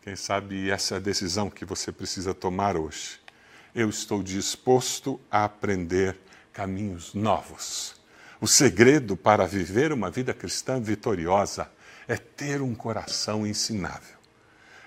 Quem 0.02 0.16
sabe 0.16 0.72
essa 0.72 0.96
é 0.96 0.98
a 0.98 1.02
decisão 1.02 1.50
que 1.50 1.66
você 1.66 1.92
precisa 1.92 2.34
tomar 2.34 2.78
hoje 2.78 3.20
eu 3.74 3.90
estou 3.90 4.24
disposto 4.24 5.20
a 5.30 5.44
aprender 5.44 6.18
caminhos 6.52 7.14
novos. 7.14 7.96
O 8.42 8.48
segredo 8.48 9.16
para 9.16 9.46
viver 9.46 9.92
uma 9.92 10.10
vida 10.10 10.34
cristã 10.34 10.80
vitoriosa 10.80 11.70
é 12.08 12.18
ter 12.18 12.62
um 12.62 12.74
coração 12.74 13.46
ensinável, 13.46 14.18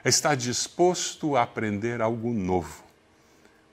é 0.05 0.09
estar 0.09 0.35
disposto 0.35 1.37
a 1.37 1.43
aprender 1.43 2.01
algo 2.01 2.33
novo. 2.33 2.83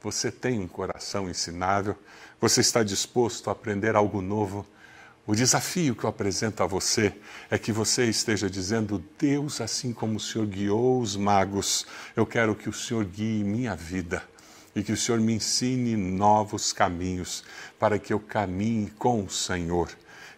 Você 0.02 0.32
tem 0.32 0.60
um 0.60 0.68
coração 0.68 1.30
ensinável, 1.30 1.96
você 2.40 2.62
está 2.62 2.84
disposto 2.84 3.50
a 3.50 3.54
aprender 3.54 3.96
algo 3.96 4.22
novo. 4.22 4.66
O 5.26 5.36
desafio 5.36 5.96
que 5.96 6.04
eu 6.04 6.10
apresento 6.10 6.64
a 6.64 6.66
você 6.66 7.14
é 7.50 7.58
que 7.58 7.72
você 7.72 8.06
esteja 8.06 8.50
dizendo: 8.50 9.04
Deus, 9.18 9.60
assim 9.60 9.92
como 9.94 10.18
o 10.18 10.20
Senhor 10.20 10.48
guiou 10.48 11.02
os 11.02 11.16
magos, 11.16 11.86
eu 12.16 12.26
quero 12.26 12.56
que 12.56 12.70
o 12.70 12.74
Senhor 12.74 13.04
guie 13.04 13.44
minha 13.44 13.76
vida 13.76 14.24
e 14.76 14.84
que 14.84 14.92
o 14.92 14.98
Senhor 14.98 15.20
me 15.20 15.34
ensine 15.34 15.96
novos 15.96 16.72
caminhos 16.72 17.44
para 17.80 17.98
que 17.98 18.14
eu 18.14 18.20
caminhe 18.20 18.90
com 18.92 19.24
o 19.24 19.30
Senhor. 19.30 19.90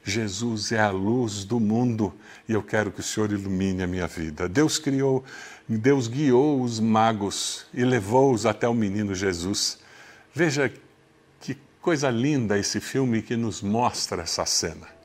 Jesus 0.03 0.71
é 0.71 0.79
a 0.79 0.89
luz 0.89 1.43
do 1.43 1.59
mundo 1.59 2.13
e 2.47 2.53
eu 2.53 2.63
quero 2.63 2.91
que 2.91 3.01
o 3.01 3.03
Senhor 3.03 3.31
ilumine 3.31 3.83
a 3.83 3.87
minha 3.87 4.07
vida. 4.07 4.49
Deus 4.49 4.79
criou, 4.79 5.23
Deus 5.67 6.07
guiou 6.07 6.61
os 6.61 6.79
magos 6.79 7.65
e 7.73 7.83
levou-os 7.83 8.45
até 8.45 8.67
o 8.67 8.73
menino 8.73 9.13
Jesus. 9.13 9.77
Veja 10.33 10.73
que 11.39 11.57
coisa 11.81 12.09
linda 12.09 12.57
esse 12.57 12.79
filme 12.79 13.21
que 13.21 13.35
nos 13.35 13.61
mostra 13.61 14.23
essa 14.23 14.45
cena. 14.45 15.00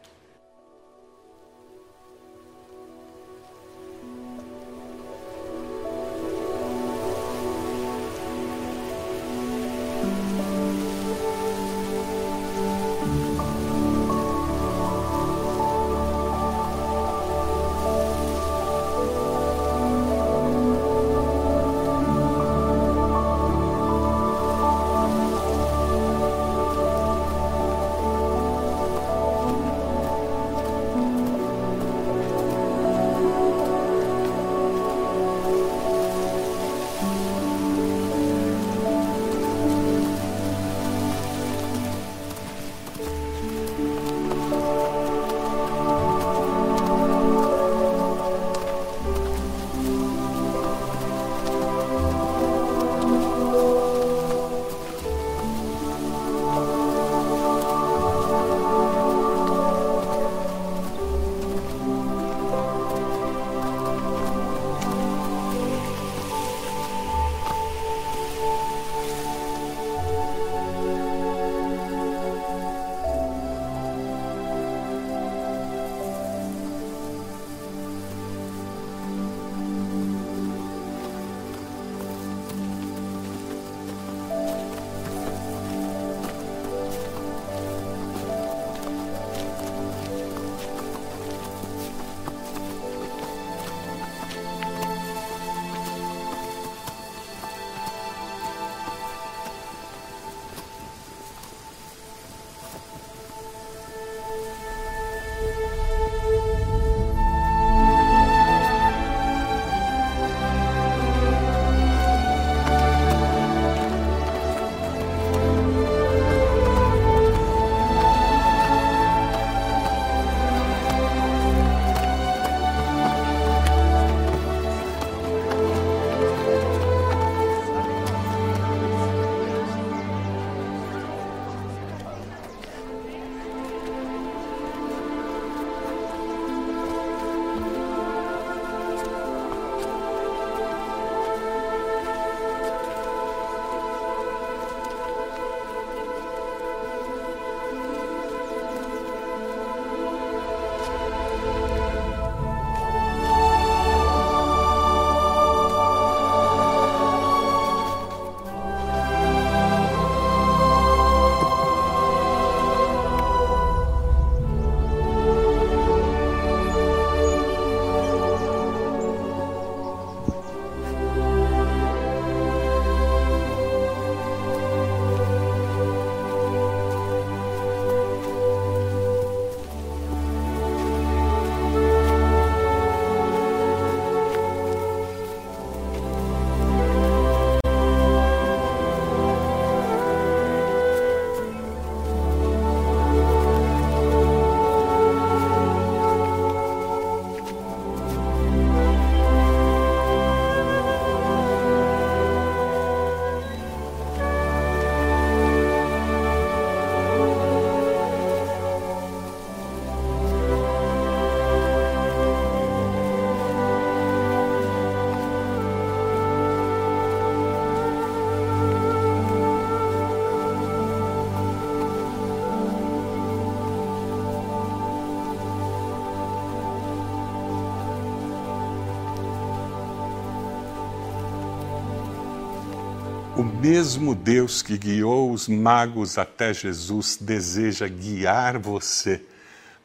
Mesmo 233.68 234.14
Deus 234.14 234.62
que 234.62 234.78
guiou 234.78 235.32
os 235.32 235.48
magos 235.48 236.18
até 236.18 236.54
Jesus 236.54 237.18
deseja 237.20 237.88
guiar 237.88 238.60
você 238.60 239.20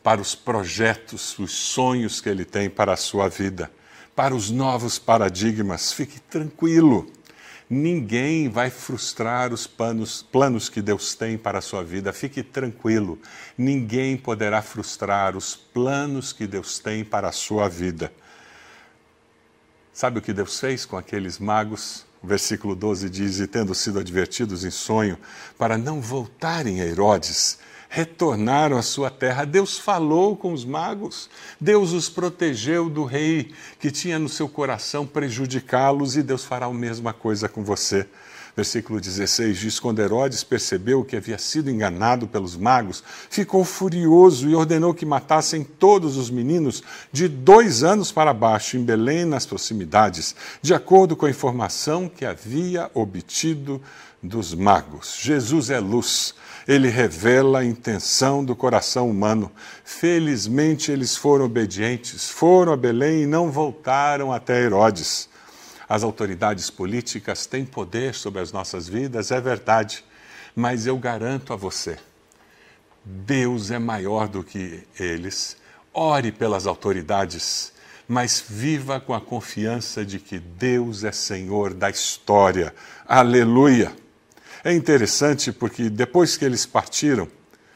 para 0.04 0.22
os 0.22 0.36
projetos, 0.36 1.40
os 1.40 1.52
sonhos 1.52 2.22
que 2.22 2.30
Ele 2.30 2.46
tem 2.46 2.70
para 2.70 2.94
a 2.94 2.96
sua 2.96 3.28
vida, 3.28 3.72
para 4.16 4.36
os 4.36 4.52
novos 4.52 5.00
paradigmas. 5.00 5.92
Fique 5.92 6.20
tranquilo. 6.20 7.12
Ninguém 7.68 8.50
vai 8.50 8.70
frustrar 8.70 9.52
os 9.52 9.66
planos, 9.66 10.22
planos 10.22 10.70
que 10.70 10.80
Deus 10.80 11.16
tem 11.16 11.36
para 11.36 11.58
a 11.58 11.62
sua 11.62 11.84
vida. 11.84 12.14
Fique 12.14 12.44
tranquilo. 12.44 13.18
Ninguém 13.58 14.16
poderá 14.16 14.62
frustrar 14.62 15.36
os 15.36 15.56
planos 15.56 16.32
que 16.32 16.46
Deus 16.46 16.78
tem 16.78 17.04
para 17.04 17.30
a 17.30 17.32
sua 17.32 17.68
vida. 17.68 18.14
Sabe 19.92 20.20
o 20.20 20.22
que 20.22 20.34
Deus 20.34 20.60
fez 20.60 20.86
com 20.86 20.98
aqueles 20.98 21.40
magos? 21.40 22.11
O 22.22 22.28
versículo 22.28 22.76
12 22.76 23.10
diz: 23.10 23.40
E 23.40 23.48
tendo 23.48 23.74
sido 23.74 24.00
advertidos 24.00 24.64
em 24.64 24.70
sonho 24.70 25.18
para 25.58 25.78
não 25.78 26.00
voltarem 26.00 26.80
a 26.80 26.86
Herodes, 26.86 27.58
retornaram 27.90 28.78
à 28.78 28.82
sua 28.82 29.10
terra. 29.10 29.44
Deus 29.44 29.78
falou 29.78 30.38
com 30.38 30.54
os 30.54 30.64
magos, 30.64 31.30
Deus 31.60 31.92
os 31.92 32.10
protegeu 32.10 32.90
do 32.90 33.04
rei 33.04 33.54
que 33.80 33.92
tinha 33.92 34.20
no 34.20 34.30
seu 34.30 34.48
coração 34.48 35.06
prejudicá-los, 35.06 36.16
e 36.16 36.24
Deus 36.24 36.46
fará 36.46 36.68
a 36.68 36.74
mesma 36.74 37.12
coisa 37.12 37.50
com 37.50 37.64
você. 37.64 38.08
Versículo 38.56 39.00
16 39.00 39.58
diz: 39.58 39.80
Quando 39.80 40.02
Herodes 40.02 40.44
percebeu 40.44 41.04
que 41.04 41.16
havia 41.16 41.38
sido 41.38 41.70
enganado 41.70 42.28
pelos 42.28 42.56
magos, 42.56 43.04
ficou 43.30 43.64
furioso 43.64 44.50
e 44.50 44.56
ordenou 44.56 44.94
que 44.94 45.06
matassem 45.06 45.64
todos 45.64 46.18
os 46.18 46.30
meninos 46.30 46.84
de 47.12 47.28
dois 47.28 47.84
anos 47.84 48.12
para 48.12 48.34
baixo, 48.34 48.78
em 48.78 48.84
Belém, 48.84 49.26
nas 49.26 49.46
proximidades, 49.46 50.36
de 50.62 50.74
acordo 50.74 51.16
com 51.16 51.26
a 51.26 51.30
informação 51.30 52.10
que 52.10 52.26
havia 52.26 52.92
obtido 52.94 53.82
dos 54.22 54.54
magos. 54.54 55.18
Jesus 55.20 55.70
é 55.70 55.80
luz. 55.80 56.36
Ele 56.68 56.90
revela 56.90 57.60
a 57.60 57.66
intenção 57.66 58.46
do 58.46 58.56
coração 58.56 59.10
humano. 59.10 59.52
Felizmente, 59.84 60.92
eles 60.92 61.18
foram 61.18 61.46
obedientes, 61.46 62.30
foram 62.30 62.72
a 62.72 62.78
Belém 62.78 63.24
e 63.24 63.28
não 63.28 63.50
voltaram 63.50 64.32
até 64.32 64.62
Herodes. 64.62 65.31
As 65.92 66.04
autoridades 66.04 66.70
políticas 66.70 67.46
têm 67.46 67.66
poder 67.66 68.14
sobre 68.16 68.42
as 68.42 68.54
nossas 68.54 68.88
vidas, 68.88 69.30
é 69.30 69.42
verdade, 69.42 70.06
mas 70.56 70.88
eu 70.88 70.98
garanto 70.98 71.52
a 71.52 71.58
você: 71.58 71.98
Deus 73.04 73.72
é 73.72 73.78
maior 73.78 74.30
do 74.30 74.42
que 74.42 74.88
eles. 74.98 75.58
Ore 75.94 76.32
pelas 76.32 76.66
autoridades, 76.66 77.74
mas 78.08 78.42
viva 78.48 79.02
com 79.02 79.14
a 79.14 79.20
confiança 79.20 80.06
de 80.06 80.18
que 80.18 80.40
Deus 80.40 81.04
é 81.04 81.12
Senhor 81.12 81.74
da 81.74 81.90
história. 81.90 82.74
Aleluia! 83.06 83.94
É 84.64 84.72
interessante 84.74 85.52
porque 85.52 85.90
depois 85.90 86.38
que 86.38 86.46
eles 86.46 86.66
partiram, 86.66 87.28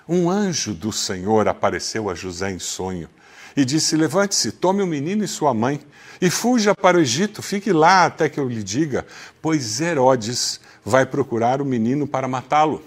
um 0.07 0.29
anjo 0.29 0.73
do 0.73 0.93
Senhor 0.93 1.49
apareceu 1.49 2.09
a 2.09 2.15
José 2.15 2.49
em 2.49 2.59
sonho 2.59 3.09
e 3.55 3.63
disse: 3.63 3.95
Levante-se, 3.95 4.51
tome 4.51 4.81
o 4.81 4.87
menino 4.87 5.23
e 5.23 5.27
sua 5.27 5.53
mãe 5.53 5.79
e 6.21 6.29
fuja 6.29 6.73
para 6.73 6.97
o 6.97 7.01
Egito, 7.01 7.41
fique 7.41 7.71
lá 7.73 8.05
até 8.05 8.29
que 8.29 8.39
eu 8.39 8.47
lhe 8.47 8.63
diga, 8.63 9.05
pois 9.41 9.81
Herodes 9.81 10.59
vai 10.83 11.05
procurar 11.05 11.61
o 11.61 11.65
menino 11.65 12.07
para 12.07 12.27
matá-lo. 12.27 12.81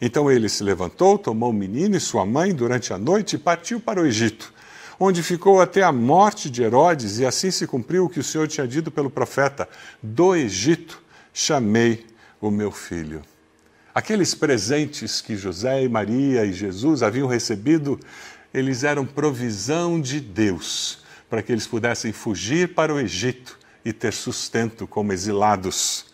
Então 0.00 0.30
ele 0.30 0.48
se 0.48 0.62
levantou, 0.62 1.18
tomou 1.18 1.50
o 1.50 1.52
menino 1.52 1.96
e 1.96 2.00
sua 2.00 2.24
mãe 2.24 2.54
durante 2.54 2.92
a 2.92 2.98
noite 2.98 3.36
e 3.36 3.38
partiu 3.38 3.80
para 3.80 4.00
o 4.00 4.06
Egito, 4.06 4.52
onde 4.98 5.22
ficou 5.22 5.60
até 5.60 5.82
a 5.82 5.92
morte 5.92 6.50
de 6.50 6.62
Herodes, 6.62 7.18
e 7.18 7.26
assim 7.26 7.50
se 7.50 7.66
cumpriu 7.66 8.04
o 8.04 8.08
que 8.08 8.20
o 8.20 8.24
Senhor 8.24 8.48
tinha 8.48 8.66
dito 8.66 8.90
pelo 8.90 9.10
profeta: 9.10 9.68
Do 10.02 10.34
Egito 10.34 11.02
chamei 11.32 12.06
o 12.40 12.50
meu 12.50 12.70
filho. 12.70 13.22
Aqueles 13.94 14.34
presentes 14.34 15.20
que 15.20 15.36
José 15.36 15.84
e 15.84 15.88
Maria 15.88 16.44
e 16.44 16.52
Jesus 16.52 17.00
haviam 17.00 17.28
recebido, 17.28 17.98
eles 18.54 18.84
eram 18.84 19.04
provisão 19.04 20.00
de 20.00 20.20
Deus 20.20 21.02
para 21.28 21.42
que 21.42 21.50
eles 21.50 21.66
pudessem 21.66 22.12
fugir 22.12 22.72
para 22.72 22.94
o 22.94 23.00
Egito 23.00 23.58
e 23.84 23.92
ter 23.92 24.12
sustento 24.12 24.86
como 24.86 25.12
exilados. 25.12 26.06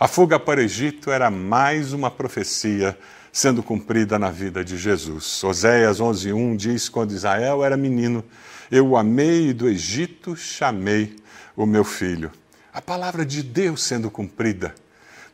A 0.00 0.08
fuga 0.08 0.40
para 0.40 0.60
o 0.60 0.62
Egito 0.62 1.10
era 1.10 1.30
mais 1.30 1.92
uma 1.92 2.10
profecia 2.10 2.98
sendo 3.30 3.62
cumprida 3.62 4.18
na 4.18 4.30
vida 4.30 4.64
de 4.64 4.78
Jesus. 4.78 5.44
Oséias 5.44 6.00
11:1 6.00 6.56
diz: 6.56 6.88
Quando 6.88 7.12
Israel 7.12 7.62
era 7.62 7.76
menino, 7.76 8.24
eu 8.70 8.88
o 8.88 8.96
amei 8.96 9.50
e 9.50 9.52
do 9.52 9.68
Egito 9.68 10.34
chamei 10.34 11.16
o 11.54 11.66
meu 11.66 11.84
filho. 11.84 12.32
A 12.72 12.80
palavra 12.80 13.24
de 13.24 13.42
Deus 13.42 13.82
sendo 13.82 14.10
cumprida. 14.10 14.74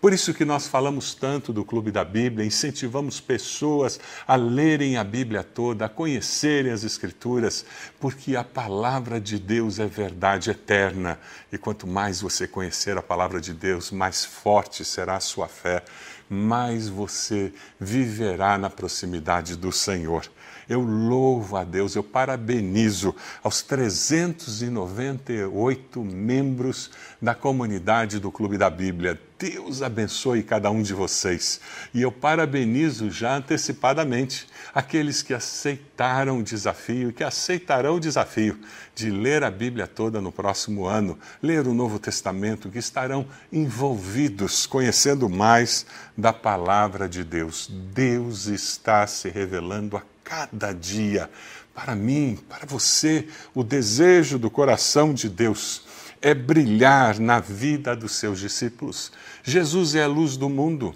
Por 0.01 0.13
isso 0.13 0.33
que 0.33 0.45
nós 0.45 0.69
falamos 0.69 1.13
tanto 1.13 1.53
do 1.53 1.65
Clube 1.65 1.91
da 1.91 2.05
Bíblia, 2.05 2.47
incentivamos 2.47 3.21
pessoas 3.21 3.99
a 4.29 4.37
lerem 4.37 4.97
a 4.97 5.03
Bíblia 5.03 5.43
toda, 5.43 5.87
a 5.87 5.89
conhecerem 5.89 6.71
as 6.71 6.85
Escrituras, 6.85 7.65
porque 7.99 8.37
a 8.37 8.45
palavra 8.45 9.21
de 9.21 9.41
Deus 9.41 9.81
é 9.81 9.87
verdade 9.87 10.51
eterna. 10.51 11.19
E 11.51 11.59
quanto 11.59 11.85
mais 11.85 12.21
você 12.21 12.47
conhecer 12.47 12.97
a 12.97 13.03
palavra 13.03 13.41
de 13.41 13.53
Deus, 13.53 13.91
mais 13.91 14.25
forte 14.25 14.85
será 14.85 15.17
a 15.17 15.21
sua 15.21 15.49
fé, 15.49 15.83
mais 16.31 16.89
você 16.89 17.53
viverá 17.81 18.57
na 18.57 18.71
proximidade 18.71 19.57
do 19.57 19.73
Senhor. 19.73 20.31
Eu 20.69 20.83
louvo 20.83 21.57
a 21.57 21.65
Deus, 21.65 21.97
eu 21.97 22.03
parabenizo 22.03 23.17
aos 23.43 23.63
398 23.63 26.05
membros 26.05 26.91
da 27.23 27.35
comunidade 27.35 28.19
do 28.19 28.31
Clube 28.31 28.59
da 28.59 28.69
Bíblia. 28.69 29.19
Deus 29.39 29.81
abençoe 29.83 30.43
cada 30.43 30.71
um 30.71 30.83
de 30.83 30.93
vocês. 30.93 31.59
E 31.95 32.03
eu 32.03 32.13
parabenizo 32.13 33.11
já 33.11 33.37
antecipadamente 33.37 34.47
aqueles 34.75 35.23
que 35.23 35.33
aceitaram 35.33 36.41
o 36.41 36.43
desafio 36.43 37.13
que 37.13 37.23
aceitarão 37.25 37.97
o 37.97 38.01
desafio 38.01 38.59
de 38.95 39.11
ler 39.11 39.43
a 39.45 39.51
Bíblia 39.51 39.87
toda 39.87 40.21
no 40.21 40.33
próximo 40.33 40.87
ano, 40.87 41.19
ler 41.43 41.67
o 41.67 41.73
Novo 41.73 41.99
Testamento, 41.99 42.69
que 42.69 42.79
estarão 42.79 43.27
envolvidos, 43.53 44.67
conhecendo 44.67 45.29
mais 45.29 45.87
da 46.17 46.33
palavra 46.33 47.09
de 47.09 47.25
Deus. 47.25 47.71
Deus 47.95 48.47
está 48.47 49.07
se 49.07 49.29
revelando 49.29 49.97
a 49.97 50.03
cada 50.29 50.75
dia. 50.75 51.31
Para 51.75 51.95
mim, 51.95 52.39
para 52.49 52.67
você, 52.67 53.27
o 53.55 53.65
desejo 53.65 54.39
do 54.39 54.51
coração 54.51 55.15
de 55.15 55.27
Deus 55.27 55.83
é 56.21 56.35
brilhar 56.35 57.19
na 57.19 57.41
vida 57.41 57.97
dos 57.97 58.13
seus 58.13 58.39
discípulos. 58.39 59.11
Jesus 59.43 59.95
é 59.95 60.05
a 60.05 60.07
luz 60.07 60.37
do 60.37 60.49
mundo 60.51 60.95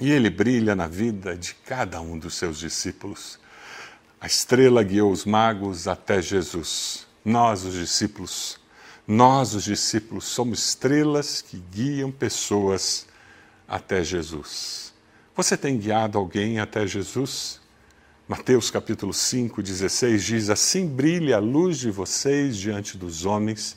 e 0.00 0.10
ele 0.10 0.28
brilha 0.28 0.74
na 0.74 0.88
vida 0.88 1.36
de 1.36 1.54
cada 1.54 2.00
um 2.00 2.18
dos 2.18 2.34
seus 2.34 2.58
discípulos. 2.58 3.38
A 4.20 4.26
estrela 4.26 4.82
guiou 4.82 5.12
os 5.12 5.24
magos 5.24 5.86
até 5.86 6.20
Jesus. 6.20 7.06
Nós, 7.24 7.62
os 7.62 7.74
discípulos, 7.74 8.58
nós, 9.06 9.54
os 9.54 9.64
discípulos, 9.64 10.24
somos 10.24 10.70
estrelas 10.70 11.42
que 11.42 11.62
guiam 11.70 12.10
pessoas 12.10 13.06
até 13.68 14.02
Jesus. 14.02 14.92
Você 15.36 15.56
tem 15.56 15.78
guiado 15.78 16.18
alguém 16.18 16.58
até 16.58 16.84
Jesus? 16.86 17.60
Mateus 18.28 18.70
capítulo 18.70 19.14
5, 19.14 19.62
16 19.62 20.22
diz: 20.22 20.50
Assim 20.50 20.86
brilhe 20.86 21.32
a 21.32 21.38
luz 21.38 21.78
de 21.78 21.90
vocês 21.90 22.58
diante 22.58 22.98
dos 22.98 23.24
homens, 23.24 23.74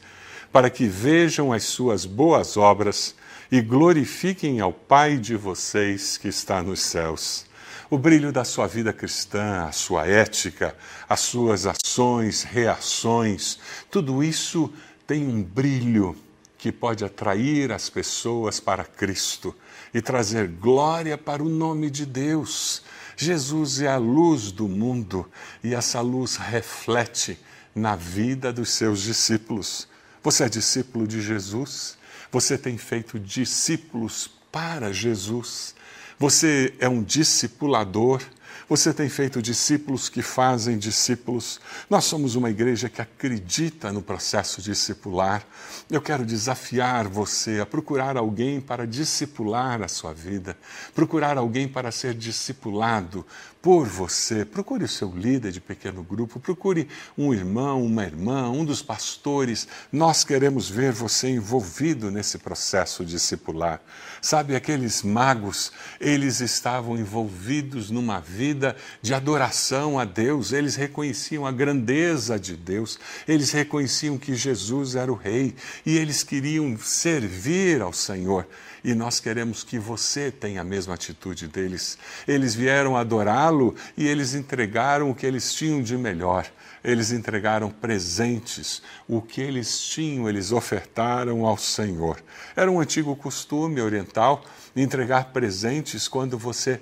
para 0.52 0.70
que 0.70 0.88
vejam 0.88 1.54
as 1.54 1.64
suas 1.64 2.06
boas 2.06 2.58
obras 2.58 3.16
e 3.50 3.62
glorifiquem 3.62 4.60
ao 4.60 4.74
Pai 4.74 5.18
de 5.18 5.38
vocês 5.38 6.18
que 6.18 6.28
está 6.28 6.62
nos 6.62 6.82
céus. 6.82 7.46
O 7.90 7.98
brilho 7.98 8.30
da 8.34 8.44
sua 8.44 8.68
vida 8.68 8.92
cristã, 8.92 9.68
a 9.70 9.72
sua 9.72 10.06
ética, 10.06 10.76
as 11.08 11.22
suas 11.22 11.66
ações, 11.66 12.44
reações, 12.44 13.58
tudo 13.90 14.22
isso 14.22 14.70
tem 15.08 15.26
um 15.30 15.42
brilho 15.42 16.14
que 16.58 16.74
pode 16.74 17.06
atrair 17.06 17.72
as 17.72 17.90
pessoas 17.90 18.60
para 18.60 18.84
Cristo 18.84 19.56
e 19.94 20.02
trazer 20.02 20.48
glória 20.48 21.18
para 21.18 21.44
o 21.44 21.50
nome 21.50 21.90
de 21.90 22.06
Deus. 22.06 22.82
Jesus 23.16 23.82
é 23.82 23.88
a 23.88 23.98
luz 23.98 24.52
do 24.52 24.68
mundo 24.68 25.30
e 25.64 25.76
essa 25.76 26.02
luz 26.02 26.38
reflete 26.38 27.38
na 27.76 27.96
vida 27.96 28.52
dos 28.52 28.70
seus 28.70 29.02
discípulos. 29.02 29.88
Você 30.24 30.44
é 30.44 30.50
discípulo 30.50 31.08
de 31.08 31.22
Jesus? 31.22 31.98
Você 32.32 32.58
tem 32.58 32.78
feito 32.78 33.20
discípulos 33.20 34.30
para 34.52 34.94
Jesus? 34.94 35.76
Você 36.18 36.74
é 36.80 36.88
um 36.88 37.04
discipulador? 37.04 38.22
Você 38.68 38.94
tem 38.94 39.10
feito 39.10 39.42
discípulos 39.42 40.10
que 40.10 40.22
fazem 40.22 40.78
discípulos. 40.78 41.60
Nós 41.90 42.06
somos 42.06 42.36
uma 42.36 42.50
igreja 42.50 42.90
que 42.90 43.02
acredita 43.02 43.92
no 43.92 44.02
processo 44.02 44.62
discipular. 44.62 45.46
Eu 45.90 46.02
quero 46.02 46.26
desafiar 46.26 47.08
você 47.08 47.60
a 47.60 47.66
procurar 47.66 48.18
alguém 48.18 48.62
para 48.62 48.88
discipular 48.88 49.82
a 49.82 49.88
sua 49.88 50.14
vida, 50.14 50.58
procurar 50.96 51.38
alguém 51.38 51.68
para 51.68 51.92
ser 51.92 52.14
discipulado 52.14 53.26
por 53.62 53.86
você. 53.86 54.44
Procure 54.44 54.84
o 54.84 54.88
seu 54.88 55.14
líder 55.16 55.52
de 55.52 55.62
pequeno 55.62 56.02
grupo, 56.02 56.40
procure 56.40 56.88
um 57.18 57.34
irmão, 57.34 57.86
uma 57.86 58.04
irmã, 58.04 58.50
um 58.50 58.66
dos 58.66 58.82
pastores. 58.82 59.68
Nós 59.92 60.24
queremos 60.24 60.70
ver 60.70 60.92
você 60.92 61.30
envolvido 61.30 62.10
nesse 62.10 62.40
processo 62.40 63.06
discipular. 63.06 63.80
Sabe, 64.22 64.56
aqueles 64.56 65.04
magos, 65.04 65.72
eles 66.00 66.42
estavam 66.42 66.98
envolvidos 66.98 67.90
numa 67.90 68.20
vida 68.20 68.76
de 69.02 69.14
adoração 69.14 70.00
a 70.00 70.06
Deus, 70.06 70.52
eles 70.52 70.76
reconheciam 70.76 71.46
a 71.46 71.52
grandeza 71.52 72.40
de 72.40 72.56
Deus, 72.56 73.00
eles 73.28 73.52
reconheciam 73.52 74.18
que 74.18 74.36
Jesus 74.36 74.96
era 74.96 75.12
o 75.12 75.16
Rei 75.16 75.56
e 75.86 75.98
eles 75.98 76.24
queriam 76.24 76.78
servir 76.78 77.82
ao 77.82 77.94
Senhor. 77.94 78.48
E 78.84 78.96
nós 78.96 79.20
queremos 79.20 79.64
que 79.64 79.78
você 79.78 80.32
tenha 80.32 80.62
a 80.62 80.64
mesma 80.64 80.96
atitude 80.96 81.48
deles. 81.48 81.98
Eles 82.28 82.56
vieram 82.56 82.98
adorá-lo 82.98 83.76
e 83.96 84.08
eles 84.08 84.34
entregaram 84.34 85.12
o 85.12 85.16
que 85.16 85.26
eles 85.26 85.54
tinham 85.54 85.84
de 85.84 85.96
melhor. 85.96 86.48
Eles 86.84 87.12
entregaram 87.12 87.70
presentes. 87.70 88.82
O 89.08 89.22
que 89.22 89.40
eles 89.40 89.80
tinham, 89.80 90.28
eles 90.28 90.52
ofertaram 90.52 91.46
ao 91.46 91.58
Senhor. 91.58 92.24
Era 92.56 92.72
um 92.72 92.80
antigo 92.80 93.16
costume 93.16 93.80
oriental 93.80 94.44
entregar 94.76 95.26
presentes 95.26 96.08
quando 96.08 96.38
você 96.38 96.80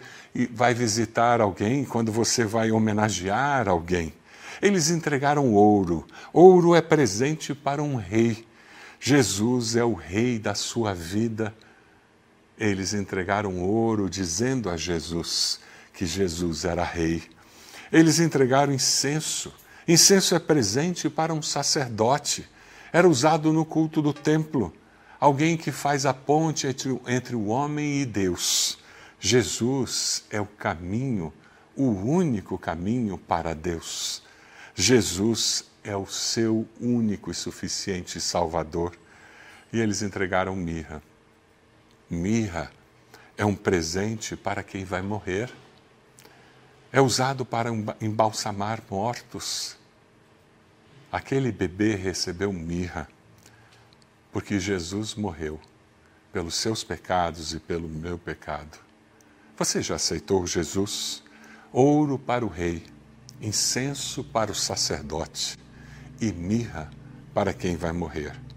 vai 0.51 0.73
visitar 0.73 1.41
alguém, 1.41 1.83
quando 1.83 2.13
você 2.13 2.45
vai 2.45 2.71
homenagear 2.71 3.67
alguém. 3.67 4.13
Eles 4.61 4.89
entregaram 4.89 5.53
ouro. 5.53 6.07
Ouro 6.31 6.75
é 6.75 6.81
presente 6.81 7.53
para 7.53 7.83
um 7.83 7.95
rei. 7.95 8.47
Jesus 9.01 9.75
é 9.75 9.83
o 9.83 9.93
rei 9.93 10.39
da 10.39 10.53
sua 10.53 10.93
vida 10.93 11.53
eles 12.59 12.93
entregaram 12.93 13.57
ouro, 13.61 14.09
dizendo 14.09 14.69
a 14.69 14.75
Jesus 14.75 15.61
que 15.93 16.05
Jesus 16.05 16.65
era 16.65 16.83
rei. 16.83 17.23
Eles 17.91 18.19
entregaram 18.19 18.73
incenso. 18.73 19.53
Incenso 19.87 20.35
é 20.35 20.39
presente 20.39 21.09
para 21.09 21.33
um 21.33 21.41
sacerdote. 21.41 22.47
Era 22.91 23.07
usado 23.07 23.53
no 23.53 23.63
culto 23.63 24.01
do 24.01 24.13
templo. 24.13 24.73
Alguém 25.19 25.55
que 25.55 25.71
faz 25.71 26.05
a 26.05 26.13
ponte 26.13 26.67
entre, 26.67 26.99
entre 27.07 27.35
o 27.35 27.47
homem 27.47 28.01
e 28.01 28.05
Deus. 28.05 28.77
Jesus 29.19 30.25
é 30.29 30.39
o 30.39 30.45
caminho, 30.45 31.33
o 31.75 31.89
único 31.89 32.57
caminho 32.57 33.17
para 33.17 33.55
Deus. 33.55 34.21
Jesus 34.75 35.65
é 35.83 35.95
o 35.95 36.05
seu 36.05 36.67
único 36.79 37.31
e 37.31 37.33
suficiente 37.33 38.19
Salvador. 38.19 38.93
E 39.71 39.79
eles 39.79 40.01
entregaram 40.01 40.55
mirra. 40.55 41.01
Mirra 42.09 42.71
é 43.37 43.45
um 43.45 43.55
presente 43.55 44.35
para 44.35 44.63
quem 44.63 44.83
vai 44.83 45.01
morrer. 45.01 45.53
É 46.91 46.99
usado 46.99 47.45
para 47.45 47.69
embalsamar 48.01 48.81
mortos. 48.89 49.77
Aquele 51.11 51.51
bebê 51.51 51.95
recebeu 51.95 52.51
mirra 52.51 53.07
porque 54.31 54.59
Jesus 54.59 55.15
morreu 55.15 55.59
pelos 56.33 56.55
seus 56.55 56.83
pecados 56.83 57.53
e 57.53 57.59
pelo 57.59 57.87
meu 57.87 58.17
pecado. 58.17 58.79
Você 59.57 59.81
já 59.81 59.95
aceitou 59.95 60.45
Jesus? 60.47 61.23
Ouro 61.71 62.17
para 62.17 62.45
o 62.45 62.49
rei, 62.49 62.85
incenso 63.39 64.23
para 64.23 64.51
o 64.51 64.55
sacerdote 64.55 65.57
e 66.19 66.31
mirra 66.31 66.89
para 67.33 67.53
quem 67.53 67.75
vai 67.75 67.91
morrer 67.91 68.48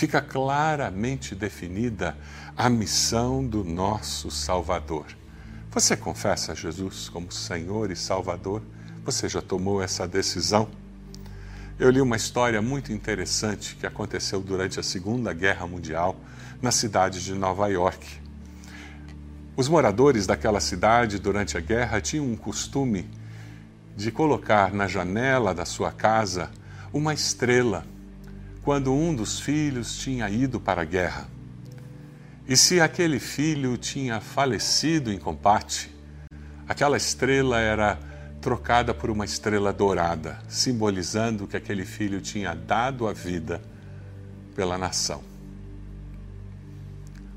fica 0.00 0.22
claramente 0.22 1.34
definida 1.34 2.16
a 2.56 2.70
missão 2.70 3.46
do 3.46 3.62
nosso 3.62 4.30
Salvador. 4.30 5.04
Você 5.72 5.94
confessa 5.94 6.54
Jesus 6.54 7.10
como 7.10 7.30
Senhor 7.30 7.90
e 7.90 7.96
Salvador? 7.96 8.62
Você 9.04 9.28
já 9.28 9.42
tomou 9.42 9.82
essa 9.82 10.08
decisão? 10.08 10.70
Eu 11.78 11.90
li 11.90 12.00
uma 12.00 12.16
história 12.16 12.62
muito 12.62 12.94
interessante 12.94 13.76
que 13.76 13.86
aconteceu 13.86 14.40
durante 14.40 14.80
a 14.80 14.82
Segunda 14.82 15.34
Guerra 15.34 15.66
Mundial 15.66 16.16
na 16.62 16.70
cidade 16.70 17.22
de 17.22 17.34
Nova 17.34 17.68
York. 17.68 18.06
Os 19.54 19.68
moradores 19.68 20.26
daquela 20.26 20.60
cidade 20.60 21.18
durante 21.18 21.58
a 21.58 21.60
guerra 21.60 22.00
tinham 22.00 22.24
um 22.24 22.36
costume 22.36 23.06
de 23.94 24.10
colocar 24.10 24.72
na 24.72 24.88
janela 24.88 25.52
da 25.52 25.66
sua 25.66 25.92
casa 25.92 26.50
uma 26.90 27.12
estrela 27.12 27.84
quando 28.62 28.92
um 28.92 29.14
dos 29.14 29.40
filhos 29.40 29.98
tinha 29.98 30.28
ido 30.28 30.60
para 30.60 30.82
a 30.82 30.84
guerra. 30.84 31.28
E 32.46 32.56
se 32.56 32.80
aquele 32.80 33.18
filho 33.18 33.76
tinha 33.76 34.20
falecido 34.20 35.12
em 35.12 35.18
combate, 35.18 35.90
aquela 36.68 36.96
estrela 36.96 37.60
era 37.60 37.98
trocada 38.40 38.92
por 38.92 39.10
uma 39.10 39.24
estrela 39.24 39.72
dourada, 39.72 40.38
simbolizando 40.48 41.46
que 41.46 41.56
aquele 41.56 41.84
filho 41.84 42.20
tinha 42.20 42.54
dado 42.54 43.06
a 43.06 43.12
vida 43.12 43.60
pela 44.54 44.76
nação. 44.76 45.22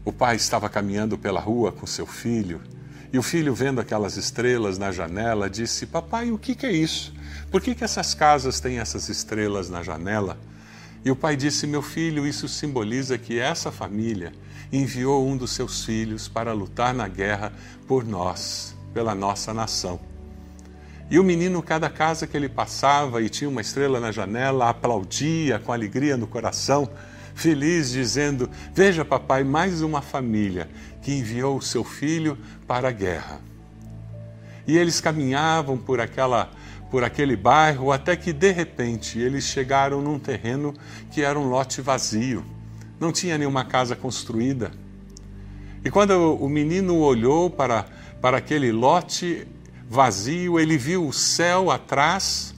O 0.06 0.12
pai 0.12 0.36
estava 0.36 0.70
caminhando 0.70 1.18
pela 1.18 1.40
rua 1.40 1.72
com 1.72 1.86
seu 1.86 2.06
filho 2.06 2.62
e 3.14 3.18
o 3.20 3.22
filho, 3.22 3.54
vendo 3.54 3.80
aquelas 3.80 4.18
estrelas 4.18 4.80
na 4.80 4.92
janela, 4.92 5.48
disse: 5.48 5.86
Papai, 5.86 6.32
o 6.32 6.38
que, 6.38 6.66
é 6.66 6.72
isso? 6.72 7.14
Por 7.52 7.62
que, 7.62 7.76
essas 7.84 8.16
casas 8.16 8.60
têm 8.60 8.80
essas 8.80 9.08
estrelas 9.08 9.70
na 9.70 9.84
janela? 9.84 10.36
E 11.06 11.12
o 11.12 11.16
pai 11.16 11.36
disse: 11.36 11.68
Meu 11.68 11.82
filho, 11.82 12.26
isso 12.26 12.48
simboliza 12.48 13.18
que 13.18 13.40
essa 13.40 13.72
família 13.72 14.32
enviou 14.72 15.28
um 15.28 15.36
dos 15.36 15.52
seus 15.52 15.84
filhos 15.84 16.28
para 16.28 16.54
lutar 16.54 16.94
na 16.94 17.08
guerra 17.08 17.52
por 17.88 18.06
nós, 18.06 18.76
pela 18.94 19.14
nossa 19.14 19.54
nação. 19.54 20.00
E 21.12 21.20
o 21.20 21.24
menino, 21.24 21.62
cada 21.62 21.90
casa 21.90 22.26
que 22.26 22.36
ele 22.36 22.50
passava 22.50 23.22
e 23.22 23.30
tinha 23.30 23.50
uma 23.50 23.62
estrela 23.62 24.00
na 24.00 24.12
janela, 24.12 24.70
aplaudia 24.70 25.60
com 25.60 25.72
alegria 25.72 26.16
no 26.16 26.26
coração, 26.26 26.90
feliz, 27.36 27.92
dizendo: 27.92 28.50
Veja, 28.74 29.04
papai, 29.04 29.44
mais 29.44 29.82
uma 29.82 30.02
família 30.02 30.70
que 31.02 31.14
enviou 31.14 31.58
o 31.58 31.62
seu 31.62 31.84
filho 31.84 32.38
para 32.66 32.88
a 32.88 32.92
guerra. 32.92 33.42
E 34.66 34.78
eles 34.78 35.02
caminhavam 35.02 35.78
por 35.78 36.00
aquela 36.00 36.50
por 36.94 37.04
aquele 37.04 37.36
bairro 37.36 37.92
até 37.92 38.16
que 38.16 38.32
de 38.32 38.52
repente 38.52 39.18
eles 39.18 39.46
chegaram 39.46 40.00
num 40.00 40.20
terreno 40.20 40.76
que 41.10 41.24
era 41.24 41.40
um 41.40 41.50
lote 41.50 41.82
vazio, 41.82 42.46
não 43.00 43.12
tinha 43.12 43.36
nenhuma 43.36 43.66
casa 43.66 43.96
construída. 43.96 44.70
E 45.84 45.90
quando 45.90 46.12
o 46.36 46.48
menino 46.48 47.00
olhou 47.00 47.50
para, 47.50 47.88
para 48.22 48.38
aquele 48.38 48.72
lote 48.72 49.48
vazio, 49.90 50.60
ele 50.60 50.78
viu 50.78 51.08
o 51.08 51.12
céu 51.12 51.72
atrás 51.72 52.54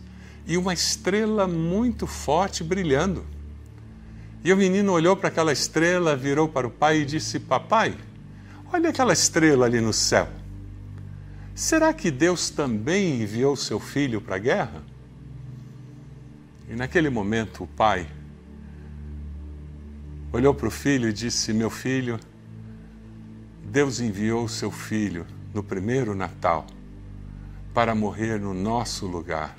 e 0.46 0.58
uma 0.58 0.74
estrela 0.74 1.48
muito 1.48 2.06
forte 2.06 2.62
brilhando. 2.62 3.24
E 4.44 4.52
o 4.52 4.58
menino 4.58 4.92
olhou 4.92 5.16
para 5.16 5.30
aquela 5.30 5.54
estrela, 5.54 6.14
virou 6.14 6.50
para 6.50 6.68
o 6.68 6.72
pai 6.72 6.98
e 6.98 7.06
disse: 7.06 7.40
Papai, 7.40 7.96
olha 8.74 8.90
aquela 8.90 9.14
estrela 9.14 9.66
ali 9.66 9.80
no 9.80 9.94
céu. 9.94 10.28
Será 11.56 11.94
que 11.94 12.12
Deus 12.12 12.50
também 12.50 13.22
enviou 13.22 13.56
seu 13.56 13.80
filho 13.80 14.20
para 14.20 14.36
a 14.36 14.40
guerra? 14.40 14.84
E 16.68 16.76
naquele 16.76 17.10
momento 17.10 17.64
o 17.64 17.68
pai 17.68 18.06
olhou 20.34 20.54
para 20.54 20.68
o 20.68 20.72
filho 20.72 21.08
e 21.08 21.14
disse: 21.14 21.54
Meu 21.54 21.70
filho, 21.70 22.20
Deus 23.64 24.02
enviou 24.02 24.50
seu 24.50 24.70
filho 24.70 25.26
no 25.54 25.64
primeiro 25.64 26.14
Natal 26.14 26.68
para 27.74 27.96
morrer 27.96 28.38
no 28.38 28.54
nosso 28.54 29.08
lugar. 29.08 29.56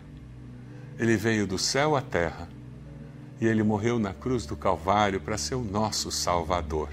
Ele 0.98 1.16
veio 1.16 1.46
do 1.46 1.56
céu 1.56 1.96
à 1.96 2.02
terra 2.02 2.46
e 3.40 3.46
ele 3.46 3.62
morreu 3.62 3.98
na 3.98 4.12
cruz 4.12 4.44
do 4.44 4.54
Calvário 4.54 5.18
para 5.18 5.38
ser 5.38 5.54
o 5.54 5.64
nosso 5.64 6.11
Salvador. 6.11 6.90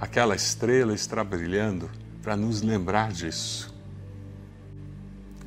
Aquela 0.00 0.36
estrela 0.36 0.94
está 0.94 1.24
brilhando 1.24 1.90
para 2.24 2.38
nos 2.38 2.62
lembrar 2.62 3.12
disso. 3.12 3.72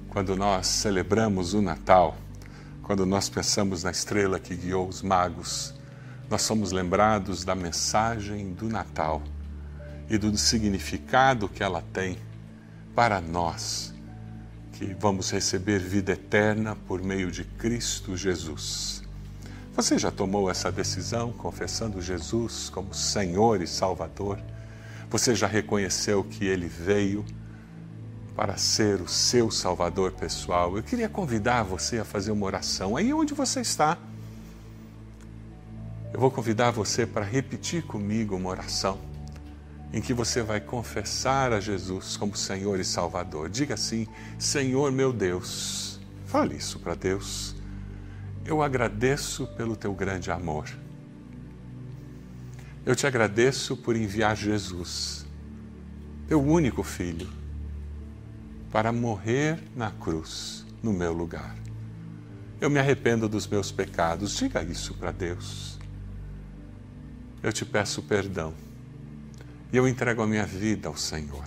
Quando 0.09 0.35
nós 0.35 0.67
celebramos 0.67 1.55
o 1.55 1.61
Natal, 1.61 2.15
quando 2.83 3.03
nós 3.03 3.27
pensamos 3.27 3.83
na 3.83 3.89
estrela 3.89 4.39
que 4.39 4.55
guiou 4.55 4.87
os 4.87 5.01
magos, 5.01 5.73
nós 6.29 6.43
somos 6.43 6.71
lembrados 6.71 7.43
da 7.43 7.55
mensagem 7.55 8.53
do 8.53 8.69
Natal 8.69 9.23
e 10.07 10.19
do 10.19 10.37
significado 10.37 11.49
que 11.49 11.63
ela 11.63 11.81
tem 11.81 12.19
para 12.93 13.19
nós, 13.19 13.91
que 14.73 14.95
vamos 14.99 15.31
receber 15.31 15.79
vida 15.79 16.11
eterna 16.11 16.75
por 16.87 17.01
meio 17.01 17.31
de 17.31 17.43
Cristo 17.43 18.15
Jesus. 18.15 19.01
Você 19.75 19.97
já 19.97 20.11
tomou 20.11 20.49
essa 20.49 20.71
decisão 20.71 21.31
confessando 21.31 22.01
Jesus 22.01 22.69
como 22.69 22.93
Senhor 22.93 23.63
e 23.63 23.67
Salvador? 23.67 24.39
Você 25.09 25.33
já 25.33 25.47
reconheceu 25.47 26.23
que 26.23 26.45
ele 26.45 26.67
veio 26.67 27.25
para 28.35 28.55
ser 28.55 29.01
o 29.01 29.07
seu 29.07 29.49
Salvador 29.49 30.11
pessoal, 30.11 30.77
eu 30.77 30.83
queria 30.83 31.09
convidar 31.09 31.63
você 31.63 31.97
a 31.97 32.05
fazer 32.05 32.31
uma 32.31 32.45
oração 32.45 32.95
aí 32.95 33.11
onde 33.11 33.33
você 33.33 33.61
está. 33.61 33.97
Eu 36.13 36.19
vou 36.19 36.29
convidar 36.29 36.69
você 36.69 37.03
para 37.03 37.25
repetir 37.25 37.83
comigo 37.83 38.35
uma 38.35 38.49
oração 38.49 38.99
em 39.91 40.01
que 40.01 40.13
você 40.13 40.43
vai 40.43 40.61
confessar 40.61 41.51
a 41.51 41.59
Jesus 41.59 42.15
como 42.15 42.35
Senhor 42.35 42.79
e 42.79 42.85
Salvador. 42.85 43.49
Diga 43.49 43.73
assim: 43.73 44.07
Senhor 44.37 44.91
meu 44.91 45.11
Deus. 45.11 45.99
Fale 46.27 46.55
isso 46.55 46.77
para 46.79 46.93
Deus. 46.93 47.55
Eu 48.45 48.61
agradeço 48.61 49.47
pelo 49.57 49.75
teu 49.75 49.93
grande 49.93 50.29
amor. 50.29 50.67
Eu 52.87 52.95
te 52.95 53.05
agradeço 53.05 53.75
por 53.75 53.97
enviar 53.97 54.33
Jesus, 54.37 55.25
teu 56.25 56.41
único 56.41 56.83
filho 56.83 57.27
para 58.71 58.93
morrer 58.93 59.61
na 59.75 59.91
cruz 59.91 60.65
no 60.81 60.93
meu 60.93 61.11
lugar. 61.11 61.53
Eu 62.61 62.69
me 62.69 62.79
arrependo 62.79 63.27
dos 63.27 63.45
meus 63.45 63.73
pecados. 63.73 64.37
Diga 64.37 64.63
isso 64.63 64.93
para 64.93 65.11
Deus. 65.11 65.77
Eu 67.43 67.51
te 67.51 67.65
peço 67.65 68.01
perdão 68.03 68.53
e 69.73 69.75
eu 69.75 69.85
entrego 69.85 70.21
a 70.21 70.25
minha 70.25 70.45
vida 70.45 70.87
ao 70.87 70.95
Senhor. 70.95 71.43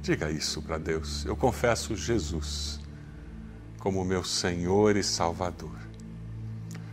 Diga 0.00 0.30
isso 0.30 0.62
para 0.62 0.78
Deus. 0.78 1.24
Eu 1.24 1.36
confesso 1.36 1.96
Jesus 1.96 2.78
como 3.80 4.04
meu 4.04 4.22
Senhor 4.22 4.96
e 4.96 5.02
Salvador. 5.02 5.76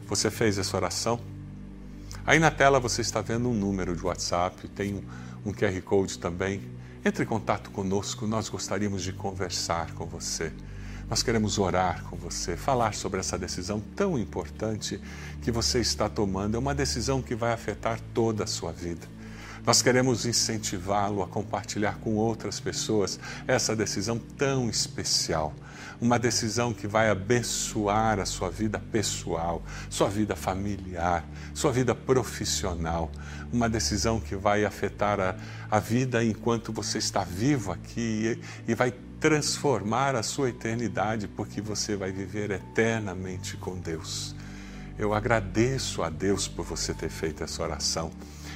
Você 0.08 0.31
fez 0.31 0.58
essa 0.58 0.75
oração? 0.75 1.34
Aí 2.25 2.39
na 2.39 2.51
tela 2.51 2.79
você 2.79 3.01
está 3.01 3.21
vendo 3.21 3.49
um 3.49 3.53
número 3.53 3.95
de 3.95 4.03
WhatsApp, 4.03 4.67
tem 4.69 4.95
um, 4.95 5.49
um 5.49 5.53
QR 5.53 5.79
Code 5.81 6.17
também 6.17 6.61
entre 7.05 7.23
em 7.23 7.27
contato 7.27 7.69
conosco, 7.69 8.25
nós 8.25 8.49
gostaríamos 8.49 9.03
de 9.03 9.13
conversar 9.13 9.91
com 9.93 10.07
você. 10.07 10.51
Nós 11.07 11.21
queremos 11.21 11.59
orar 11.59 12.03
com 12.05 12.15
você, 12.15 12.57
falar 12.57 12.95
sobre 12.95 13.19
essa 13.19 13.38
decisão 13.38 13.79
tão 13.95 14.17
importante 14.17 14.99
que 15.39 15.51
você 15.51 15.79
está 15.79 16.09
tomando. 16.09 16.55
É 16.55 16.57
uma 16.57 16.73
decisão 16.73 17.21
que 17.21 17.35
vai 17.35 17.53
afetar 17.53 17.99
toda 18.11 18.45
a 18.45 18.47
sua 18.47 18.71
vida. 18.71 19.07
Nós 19.65 19.82
queremos 19.82 20.28
incentivá-lo 20.28 21.23
a 21.23 21.28
compartilhar 21.28 21.97
com 21.97 22.15
outras 22.15 22.60
pessoas 22.60 23.19
essa 23.47 23.75
decisão 23.75 24.19
tão 24.19 24.69
especial. 24.69 25.54
Uma 25.99 26.19
decisão 26.19 26.71
que 26.71 26.88
vai 26.88 27.10
abençoar 27.10 28.19
a 28.19 28.25
sua 28.25 28.49
vida 28.49 28.80
pessoal, 28.91 29.63
sua 29.89 30.08
vida 30.08 30.36
familiar, 30.36 31.25
sua 31.54 31.71
vida 31.71 31.95
profissional. 31.95 33.12
Uma 33.51 33.67
decisão 33.67 34.19
que 34.19 34.36
vai 34.36 34.65
afetar 34.65 35.19
a, 35.19 35.36
a 35.71 35.80
vida 35.80 36.23
enquanto 36.23 36.71
você 36.71 36.99
está 36.99 37.23
vivo 37.23 37.71
aqui 37.71 38.39
e, 38.67 38.71
e 38.71 38.75
vai 38.75 38.93
transformar 39.19 40.15
a 40.15 40.21
sua 40.21 40.49
eternidade, 40.49 41.28
porque 41.28 41.60
você 41.60 41.95
vai 41.95 42.12
viver 42.12 42.51
eternamente 42.51 43.58
com 43.58 43.80
Deus. 43.80 44.36
Eu 44.99 45.13
agradeço 45.13 46.04
a 46.04 46.10
Deus 46.10 46.47
por 46.47 46.63
você 46.63 46.93
ter 46.93 47.10
feito 47.10 47.43
essa 47.43 47.63
oração. 47.63 48.12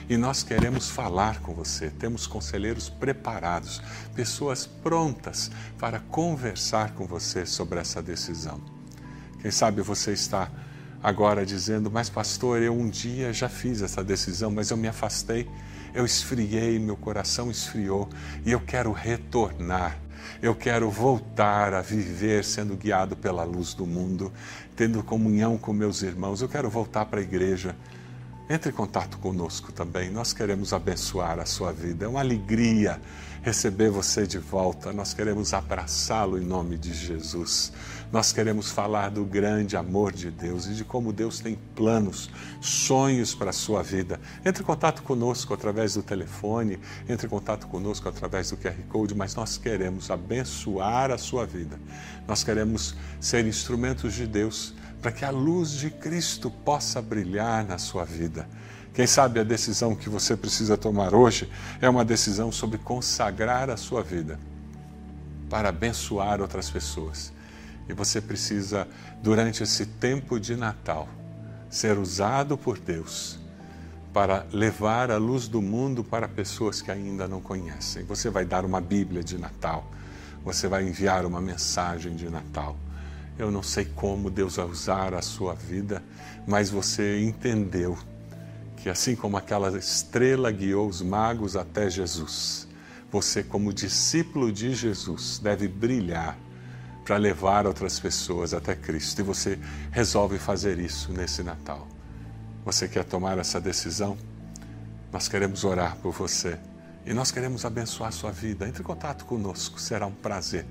E 0.10 0.18
nós 0.18 0.42
queremos 0.42 0.90
falar 0.90 1.40
com 1.40 1.54
você. 1.54 1.92
Temos 1.92 2.26
conselheiros 2.26 2.90
preparados, 2.90 3.80
pessoas 4.16 4.66
prontas 4.66 5.52
para 5.78 6.00
conversar 6.00 6.96
com 6.96 7.06
você 7.06 7.46
sobre 7.46 7.80
essa 7.80 8.02
decisão. 8.02 8.60
Quem 9.40 9.52
sabe 9.52 9.84
você 9.84 10.12
está 10.12 10.50
agora 11.04 11.46
dizendo: 11.46 11.92
Mas, 11.92 12.10
pastor, 12.10 12.60
eu 12.60 12.74
um 12.74 12.90
dia 12.90 13.32
já 13.32 13.48
fiz 13.48 13.84
essa 13.84 14.04
decisão, 14.04 14.50
mas 14.50 14.72
eu 14.72 14.78
me 14.78 14.88
afastei, 14.88 15.48
eu 15.94 16.04
esfriei, 16.06 16.80
meu 16.80 16.98
coração 16.98 17.52
esfriou 17.52 18.10
e 18.44 18.52
eu 18.52 18.60
quero 18.60 18.92
retornar. 18.92 19.96
Eu 20.42 20.56
quero 20.56 20.90
voltar 20.90 21.74
a 21.74 21.82
viver 21.82 22.44
sendo 22.44 22.76
guiado 22.76 23.16
pela 23.16 23.44
luz 23.44 23.76
do 23.76 23.86
mundo, 23.86 24.34
tendo 24.76 25.04
comunhão 25.04 25.56
com 25.56 25.72
meus 25.72 26.02
irmãos. 26.02 26.42
Eu 26.42 26.50
quero 26.50 26.68
voltar 26.68 27.06
para 27.06 27.20
a 27.20 27.24
igreja. 27.24 27.76
Entre 28.52 28.72
em 28.72 28.74
contato 28.74 29.20
conosco 29.20 29.72
também. 29.72 30.10
Nós 30.10 30.34
queremos 30.34 30.74
abençoar 30.74 31.38
a 31.38 31.46
sua 31.46 31.72
vida. 31.72 32.06
É 32.06 32.08
uma 32.08 32.20
alegria 32.20 33.00
receber 33.44 33.92
você 33.92 34.26
de 34.26 34.40
volta. 34.40 34.92
Nós 34.92 35.14
queremos 35.14 35.54
abraçá-lo 35.54 36.36
em 36.36 36.44
nome 36.44 36.76
de 36.76 36.92
Jesus. 36.92 37.72
Nós 38.12 38.34
queremos 38.34 38.72
falar 38.72 39.12
do 39.12 39.24
grande 39.24 39.78
amor 39.78 40.12
de 40.12 40.32
Deus 40.32 40.66
e 40.66 40.74
de 40.74 40.84
como 40.84 41.14
Deus 41.14 41.40
tem 41.40 41.60
planos, 41.76 42.28
sonhos 42.60 43.36
para 43.36 43.52
a 43.52 43.54
sua 43.54 43.84
vida. 43.84 44.20
Entre 44.44 44.64
em 44.64 44.66
contato 44.66 45.04
conosco 45.04 45.54
através 45.54 45.94
do 45.94 46.02
telefone, 46.02 46.80
entre 47.08 47.28
em 47.28 47.30
contato 47.30 47.68
conosco 47.68 48.10
através 48.10 48.50
do 48.50 48.58
QR 48.58 48.74
Code, 48.90 49.14
mas 49.14 49.36
nós 49.36 49.60
queremos 49.60 50.10
abençoar 50.10 51.12
a 51.12 51.20
sua 51.20 51.46
vida. 51.46 51.80
Nós 52.28 52.44
queremos 52.44 52.96
ser 53.22 53.46
instrumentos 53.46 54.16
de 54.16 54.26
Deus 54.26 54.74
para 55.02 55.12
que 55.12 55.24
a 55.24 55.30
luz 55.30 55.72
de 55.72 55.90
Cristo 55.90 56.52
possa 56.52 57.02
brilhar 57.02 57.66
na 57.66 57.78
sua 57.78 58.04
vida. 58.04 58.48
Quem 58.94 59.08
sabe 59.08 59.40
a 59.40 59.44
decisão 59.44 59.96
que 59.96 60.10
você 60.10 60.36
precisa 60.36 60.78
tomar 60.78 61.14
hoje 61.14 61.50
é 61.80 61.90
uma 61.90 62.04
decisão 62.04 62.52
sobre 62.52 62.78
consagrar 62.78 63.70
a 63.70 63.78
sua 63.78 64.04
vida 64.04 64.40
para 65.50 65.70
abençoar 65.70 66.42
outras 66.42 66.70
pessoas. 66.70 67.32
E 67.88 67.94
você 67.94 68.20
precisa, 68.20 68.88
durante 69.24 69.64
esse 69.64 69.86
tempo 69.86 70.40
de 70.40 70.56
Natal, 70.56 71.08
ser 71.70 71.98
usado 71.98 72.58
por 72.58 72.78
Deus 72.78 73.40
para 74.12 74.46
levar 74.52 75.12
a 75.12 75.18
luz 75.18 75.48
do 75.48 75.62
mundo 75.62 76.04
para 76.04 76.28
pessoas 76.28 76.82
que 76.82 76.92
ainda 76.92 77.28
não 77.28 77.40
conhecem. 77.40 78.04
Você 78.04 78.30
vai 78.30 78.44
dar 78.44 78.66
uma 78.66 78.82
Bíblia 78.82 79.24
de 79.24 79.38
Natal, 79.38 79.90
você 80.44 80.68
vai 80.68 80.88
enviar 80.88 81.26
uma 81.26 81.40
mensagem 81.40 82.16
de 82.16 82.30
Natal 82.30 82.76
eu 83.40 83.50
não 83.50 83.64
sei 83.64 83.86
como 83.86 84.30
Deus 84.30 84.58
vai 84.58 84.66
usar 84.66 85.14
a 85.14 85.22
sua 85.22 85.54
vida, 85.54 86.04
mas 86.46 86.70
você 86.70 87.22
entendeu 87.22 87.98
que 88.76 88.90
assim 88.90 89.16
como 89.16 89.38
aquela 89.38 89.76
estrela 89.78 90.52
guiou 90.52 90.90
os 90.90 91.02
magos 91.02 91.56
até 91.56 91.90
Jesus, 91.90 92.68
você, 93.10 93.42
como 93.42 93.74
discípulo 93.74 94.52
de 94.52 94.76
Jesus, 94.76 95.40
deve 95.40 95.70
brilhar 95.70 96.38
para 97.06 97.16
levar 97.16 97.66
outras 97.66 97.98
pessoas 97.98 98.54
até 98.54 98.76
Cristo. 98.76 99.20
E 99.20 99.24
você 99.24 99.58
resolve 99.90 100.38
fazer 100.38 100.78
isso 100.78 101.12
nesse 101.12 101.42
Natal. 101.42 101.88
Você 102.66 102.88
quer 102.90 103.06
tomar 103.06 103.38
essa 103.38 103.60
decisão? 103.60 104.18
Nós 105.12 105.28
queremos 105.30 105.64
orar 105.64 105.96
por 105.96 106.12
você 106.12 106.60
e 107.06 107.14
nós 107.14 107.32
queremos 107.32 107.64
abençoar 107.64 108.10
a 108.10 108.12
sua 108.12 108.32
vida. 108.32 108.68
Entre 108.68 108.82
em 108.82 108.86
contato 108.86 109.26
conosco, 109.26 109.80
será 109.80 110.06
um 110.06 110.12
prazer 110.12 110.66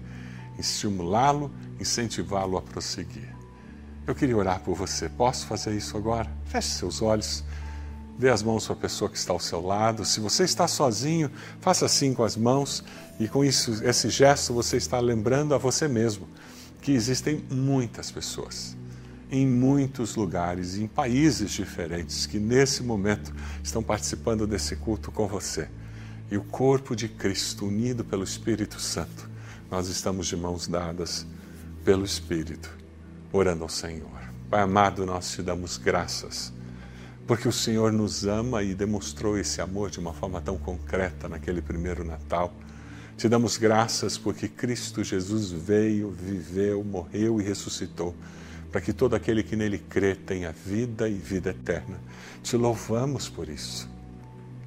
estimulá-lo, 0.59 1.51
incentivá-lo 1.81 2.57
a 2.57 2.63
prosseguir. 2.63 3.35
Eu 4.07 4.15
queria 4.15 4.37
orar 4.37 4.61
por 4.61 4.75
você. 4.75 5.09
Posso 5.09 5.47
fazer 5.47 5.77
isso 5.77 5.97
agora? 5.97 6.31
Feche 6.47 6.69
seus 6.69 7.03
olhos. 7.03 7.45
Dê 8.19 8.31
as 8.31 8.43
mãos 8.43 8.67
para 8.67 8.75
a 8.75 8.79
pessoa 8.79 9.11
que 9.11 9.17
está 9.17 9.33
ao 9.33 9.39
seu 9.39 9.61
lado. 9.61 10.05
Se 10.05 10.19
você 10.19 10.45
está 10.45 10.67
sozinho, 10.67 11.31
faça 11.61 11.87
assim 11.87 12.15
com 12.15 12.25
as 12.25 12.37
mãos 12.37 12.83
e 13.21 13.29
com 13.29 13.45
isso, 13.45 13.85
esse 13.85 14.09
gesto 14.09 14.53
você 14.53 14.77
está 14.77 14.99
lembrando 14.99 15.55
a 15.55 15.59
você 15.59 15.87
mesmo 15.87 16.27
que 16.81 16.93
existem 16.93 17.45
muitas 17.51 18.11
pessoas 18.11 18.77
em 19.31 19.47
muitos 19.47 20.17
lugares, 20.17 20.77
em 20.77 20.87
países 20.87 21.51
diferentes, 21.51 22.27
que 22.27 22.39
nesse 22.39 22.83
momento 22.83 23.33
estão 23.63 23.83
participando 23.83 24.47
desse 24.47 24.77
culto 24.77 25.13
com 25.13 25.29
você. 25.29 25.69
E 26.31 26.37
o 26.37 26.43
corpo 26.43 26.97
de 26.97 27.09
Cristo, 27.09 27.67
unido 27.67 28.05
pelo 28.05 28.25
Espírito 28.25 28.81
Santo, 28.81 29.29
nós 29.71 29.89
estamos 29.89 30.27
de 30.27 30.37
mãos 30.37 30.67
dadas 30.67 31.27
pelo 31.85 32.05
Espírito, 32.05 32.71
orando 33.33 33.63
ao 33.63 33.69
Senhor. 33.69 34.09
Pai 34.51 34.63
amado, 34.63 35.05
nós 35.05 35.31
te 35.31 35.43
damos 35.43 35.77
graças, 35.77 36.53
porque 37.27 37.47
o 37.47 37.53
Senhor 37.53 37.93
nos 37.93 38.27
ama 38.27 38.63
e 38.63 38.75
demonstrou 38.75 39.37
esse 39.39 39.61
amor 39.61 39.91
de 39.91 40.01
uma 40.01 40.15
forma 40.15 40.41
tão 40.41 40.57
concreta 40.57 41.29
naquele 41.29 41.61
primeiro 41.61 42.03
Natal. 42.03 42.53
Te 43.19 43.29
damos 43.29 43.59
graças 43.59 44.17
porque 44.17 44.49
Cristo 44.49 45.05
Jesus 45.05 45.51
veio, 45.51 46.11
viveu, 46.11 46.83
morreu 46.83 47.39
e 47.41 47.45
ressuscitou, 47.45 48.15
para 48.73 48.81
que 48.81 48.93
todo 48.93 49.15
aquele 49.15 49.43
que 49.43 49.57
nele 49.57 49.79
crê 49.79 50.15
tenha 50.15 50.51
vida 50.51 51.09
e 51.09 51.15
vida 51.15 51.51
eterna. 51.51 52.01
Te 52.43 52.57
louvamos 52.57 53.29
por 53.29 53.49
isso. 53.49 53.87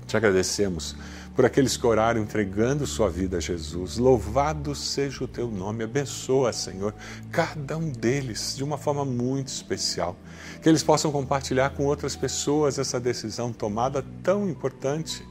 Te 0.06 0.16
agradecemos 0.16 0.96
por 1.42 1.48
aqueles 1.48 1.76
que 1.76 1.88
oraram 1.88 2.22
entregando 2.22 2.86
sua 2.86 3.10
vida 3.10 3.38
a 3.38 3.40
Jesus. 3.40 3.98
Louvado 3.98 4.76
seja 4.76 5.24
o 5.24 5.28
teu 5.28 5.50
nome, 5.50 5.84
abençoa, 5.84 6.54
Senhor, 6.54 6.94
cada 7.32 7.80
um 7.80 7.90
deles 7.90 8.56
de 8.56 8.64
uma 8.64 8.78
forma 8.78 9.04
muito 9.04 9.48
especial. 9.48 10.16
Que 10.62 10.70
eles 10.70 10.84
possam 10.84 11.12
compartilhar 11.12 11.72
com 11.72 11.84
outras 11.88 12.16
pessoas 12.16 12.78
essa 12.78 13.00
decisão 13.00 13.52
tomada 13.52 14.06
tão 14.22 14.48
importante 14.48 15.28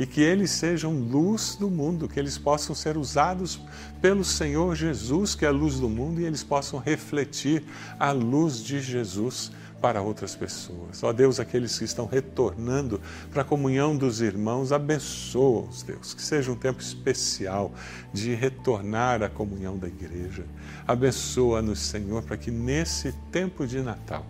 e 0.00 0.04
que 0.04 0.20
eles 0.20 0.50
sejam 0.50 0.98
luz 0.98 1.54
do 1.54 1.70
mundo, 1.70 2.08
que 2.08 2.18
eles 2.18 2.36
possam 2.36 2.74
ser 2.74 2.96
usados 2.96 3.60
pelo 4.00 4.24
Senhor 4.24 4.74
Jesus, 4.74 5.36
que 5.36 5.44
é 5.44 5.48
a 5.48 5.52
luz 5.52 5.78
do 5.78 5.88
mundo, 5.88 6.20
e 6.20 6.24
eles 6.24 6.42
possam 6.42 6.80
refletir 6.80 7.62
a 8.00 8.10
luz 8.10 8.64
de 8.64 8.80
Jesus 8.80 9.52
para 9.82 10.00
outras 10.00 10.36
pessoas. 10.36 11.02
Ó 11.02 11.12
Deus, 11.12 11.40
aqueles 11.40 11.76
que 11.76 11.84
estão 11.84 12.06
retornando 12.06 13.00
para 13.32 13.42
a 13.42 13.44
comunhão 13.44 13.96
dos 13.96 14.20
irmãos, 14.20 14.70
abençoa-os, 14.70 15.82
Deus, 15.82 16.14
que 16.14 16.22
seja 16.22 16.52
um 16.52 16.56
tempo 16.56 16.80
especial 16.80 17.72
de 18.12 18.32
retornar 18.32 19.24
à 19.24 19.28
comunhão 19.28 19.76
da 19.76 19.88
igreja. 19.88 20.46
Abençoa-nos, 20.86 21.80
Senhor, 21.80 22.22
para 22.22 22.36
que 22.36 22.52
nesse 22.52 23.12
tempo 23.32 23.66
de 23.66 23.82
Natal 23.82 24.24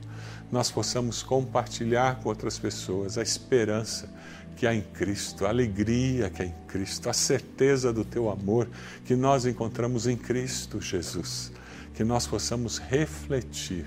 nós 0.50 0.70
possamos 0.70 1.22
compartilhar 1.22 2.16
com 2.20 2.30
outras 2.30 2.58
pessoas 2.58 3.18
a 3.18 3.22
esperança 3.22 4.08
que 4.56 4.66
há 4.66 4.74
em 4.74 4.82
Cristo, 4.82 5.44
a 5.44 5.50
alegria 5.50 6.30
que 6.30 6.42
há 6.42 6.46
em 6.46 6.54
Cristo, 6.66 7.10
a 7.10 7.12
certeza 7.12 7.92
do 7.92 8.04
teu 8.04 8.30
amor 8.30 8.68
que 9.04 9.14
nós 9.14 9.44
encontramos 9.44 10.06
em 10.06 10.16
Cristo 10.16 10.80
Jesus. 10.80 11.52
Que 11.94 12.04
nós 12.04 12.26
possamos 12.26 12.78
refletir 12.78 13.84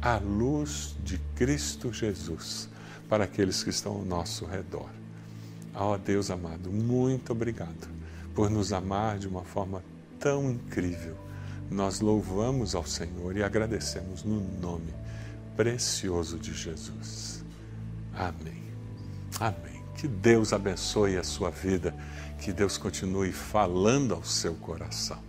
a 0.00 0.16
luz 0.18 0.96
de 1.04 1.18
Cristo 1.34 1.92
Jesus 1.92 2.68
para 3.08 3.24
aqueles 3.24 3.62
que 3.62 3.70
estão 3.70 3.92
ao 3.92 4.04
nosso 4.04 4.44
redor. 4.44 4.88
Ó 5.74 5.94
oh, 5.94 5.98
Deus 5.98 6.30
amado, 6.30 6.70
muito 6.70 7.32
obrigado 7.32 7.88
por 8.34 8.50
nos 8.50 8.72
amar 8.72 9.18
de 9.18 9.26
uma 9.26 9.42
forma 9.42 9.82
tão 10.18 10.50
incrível. 10.50 11.16
Nós 11.70 12.00
louvamos 12.00 12.74
ao 12.74 12.86
Senhor 12.86 13.36
e 13.36 13.42
agradecemos 13.42 14.24
no 14.24 14.40
nome 14.60 14.94
precioso 15.56 16.38
de 16.38 16.54
Jesus. 16.54 17.44
Amém. 18.14 18.62
Amém. 19.40 19.82
Que 19.96 20.06
Deus 20.06 20.52
abençoe 20.52 21.16
a 21.16 21.24
sua 21.24 21.50
vida, 21.50 21.92
que 22.40 22.52
Deus 22.52 22.78
continue 22.78 23.32
falando 23.32 24.14
ao 24.14 24.22
seu 24.22 24.54
coração. 24.54 25.27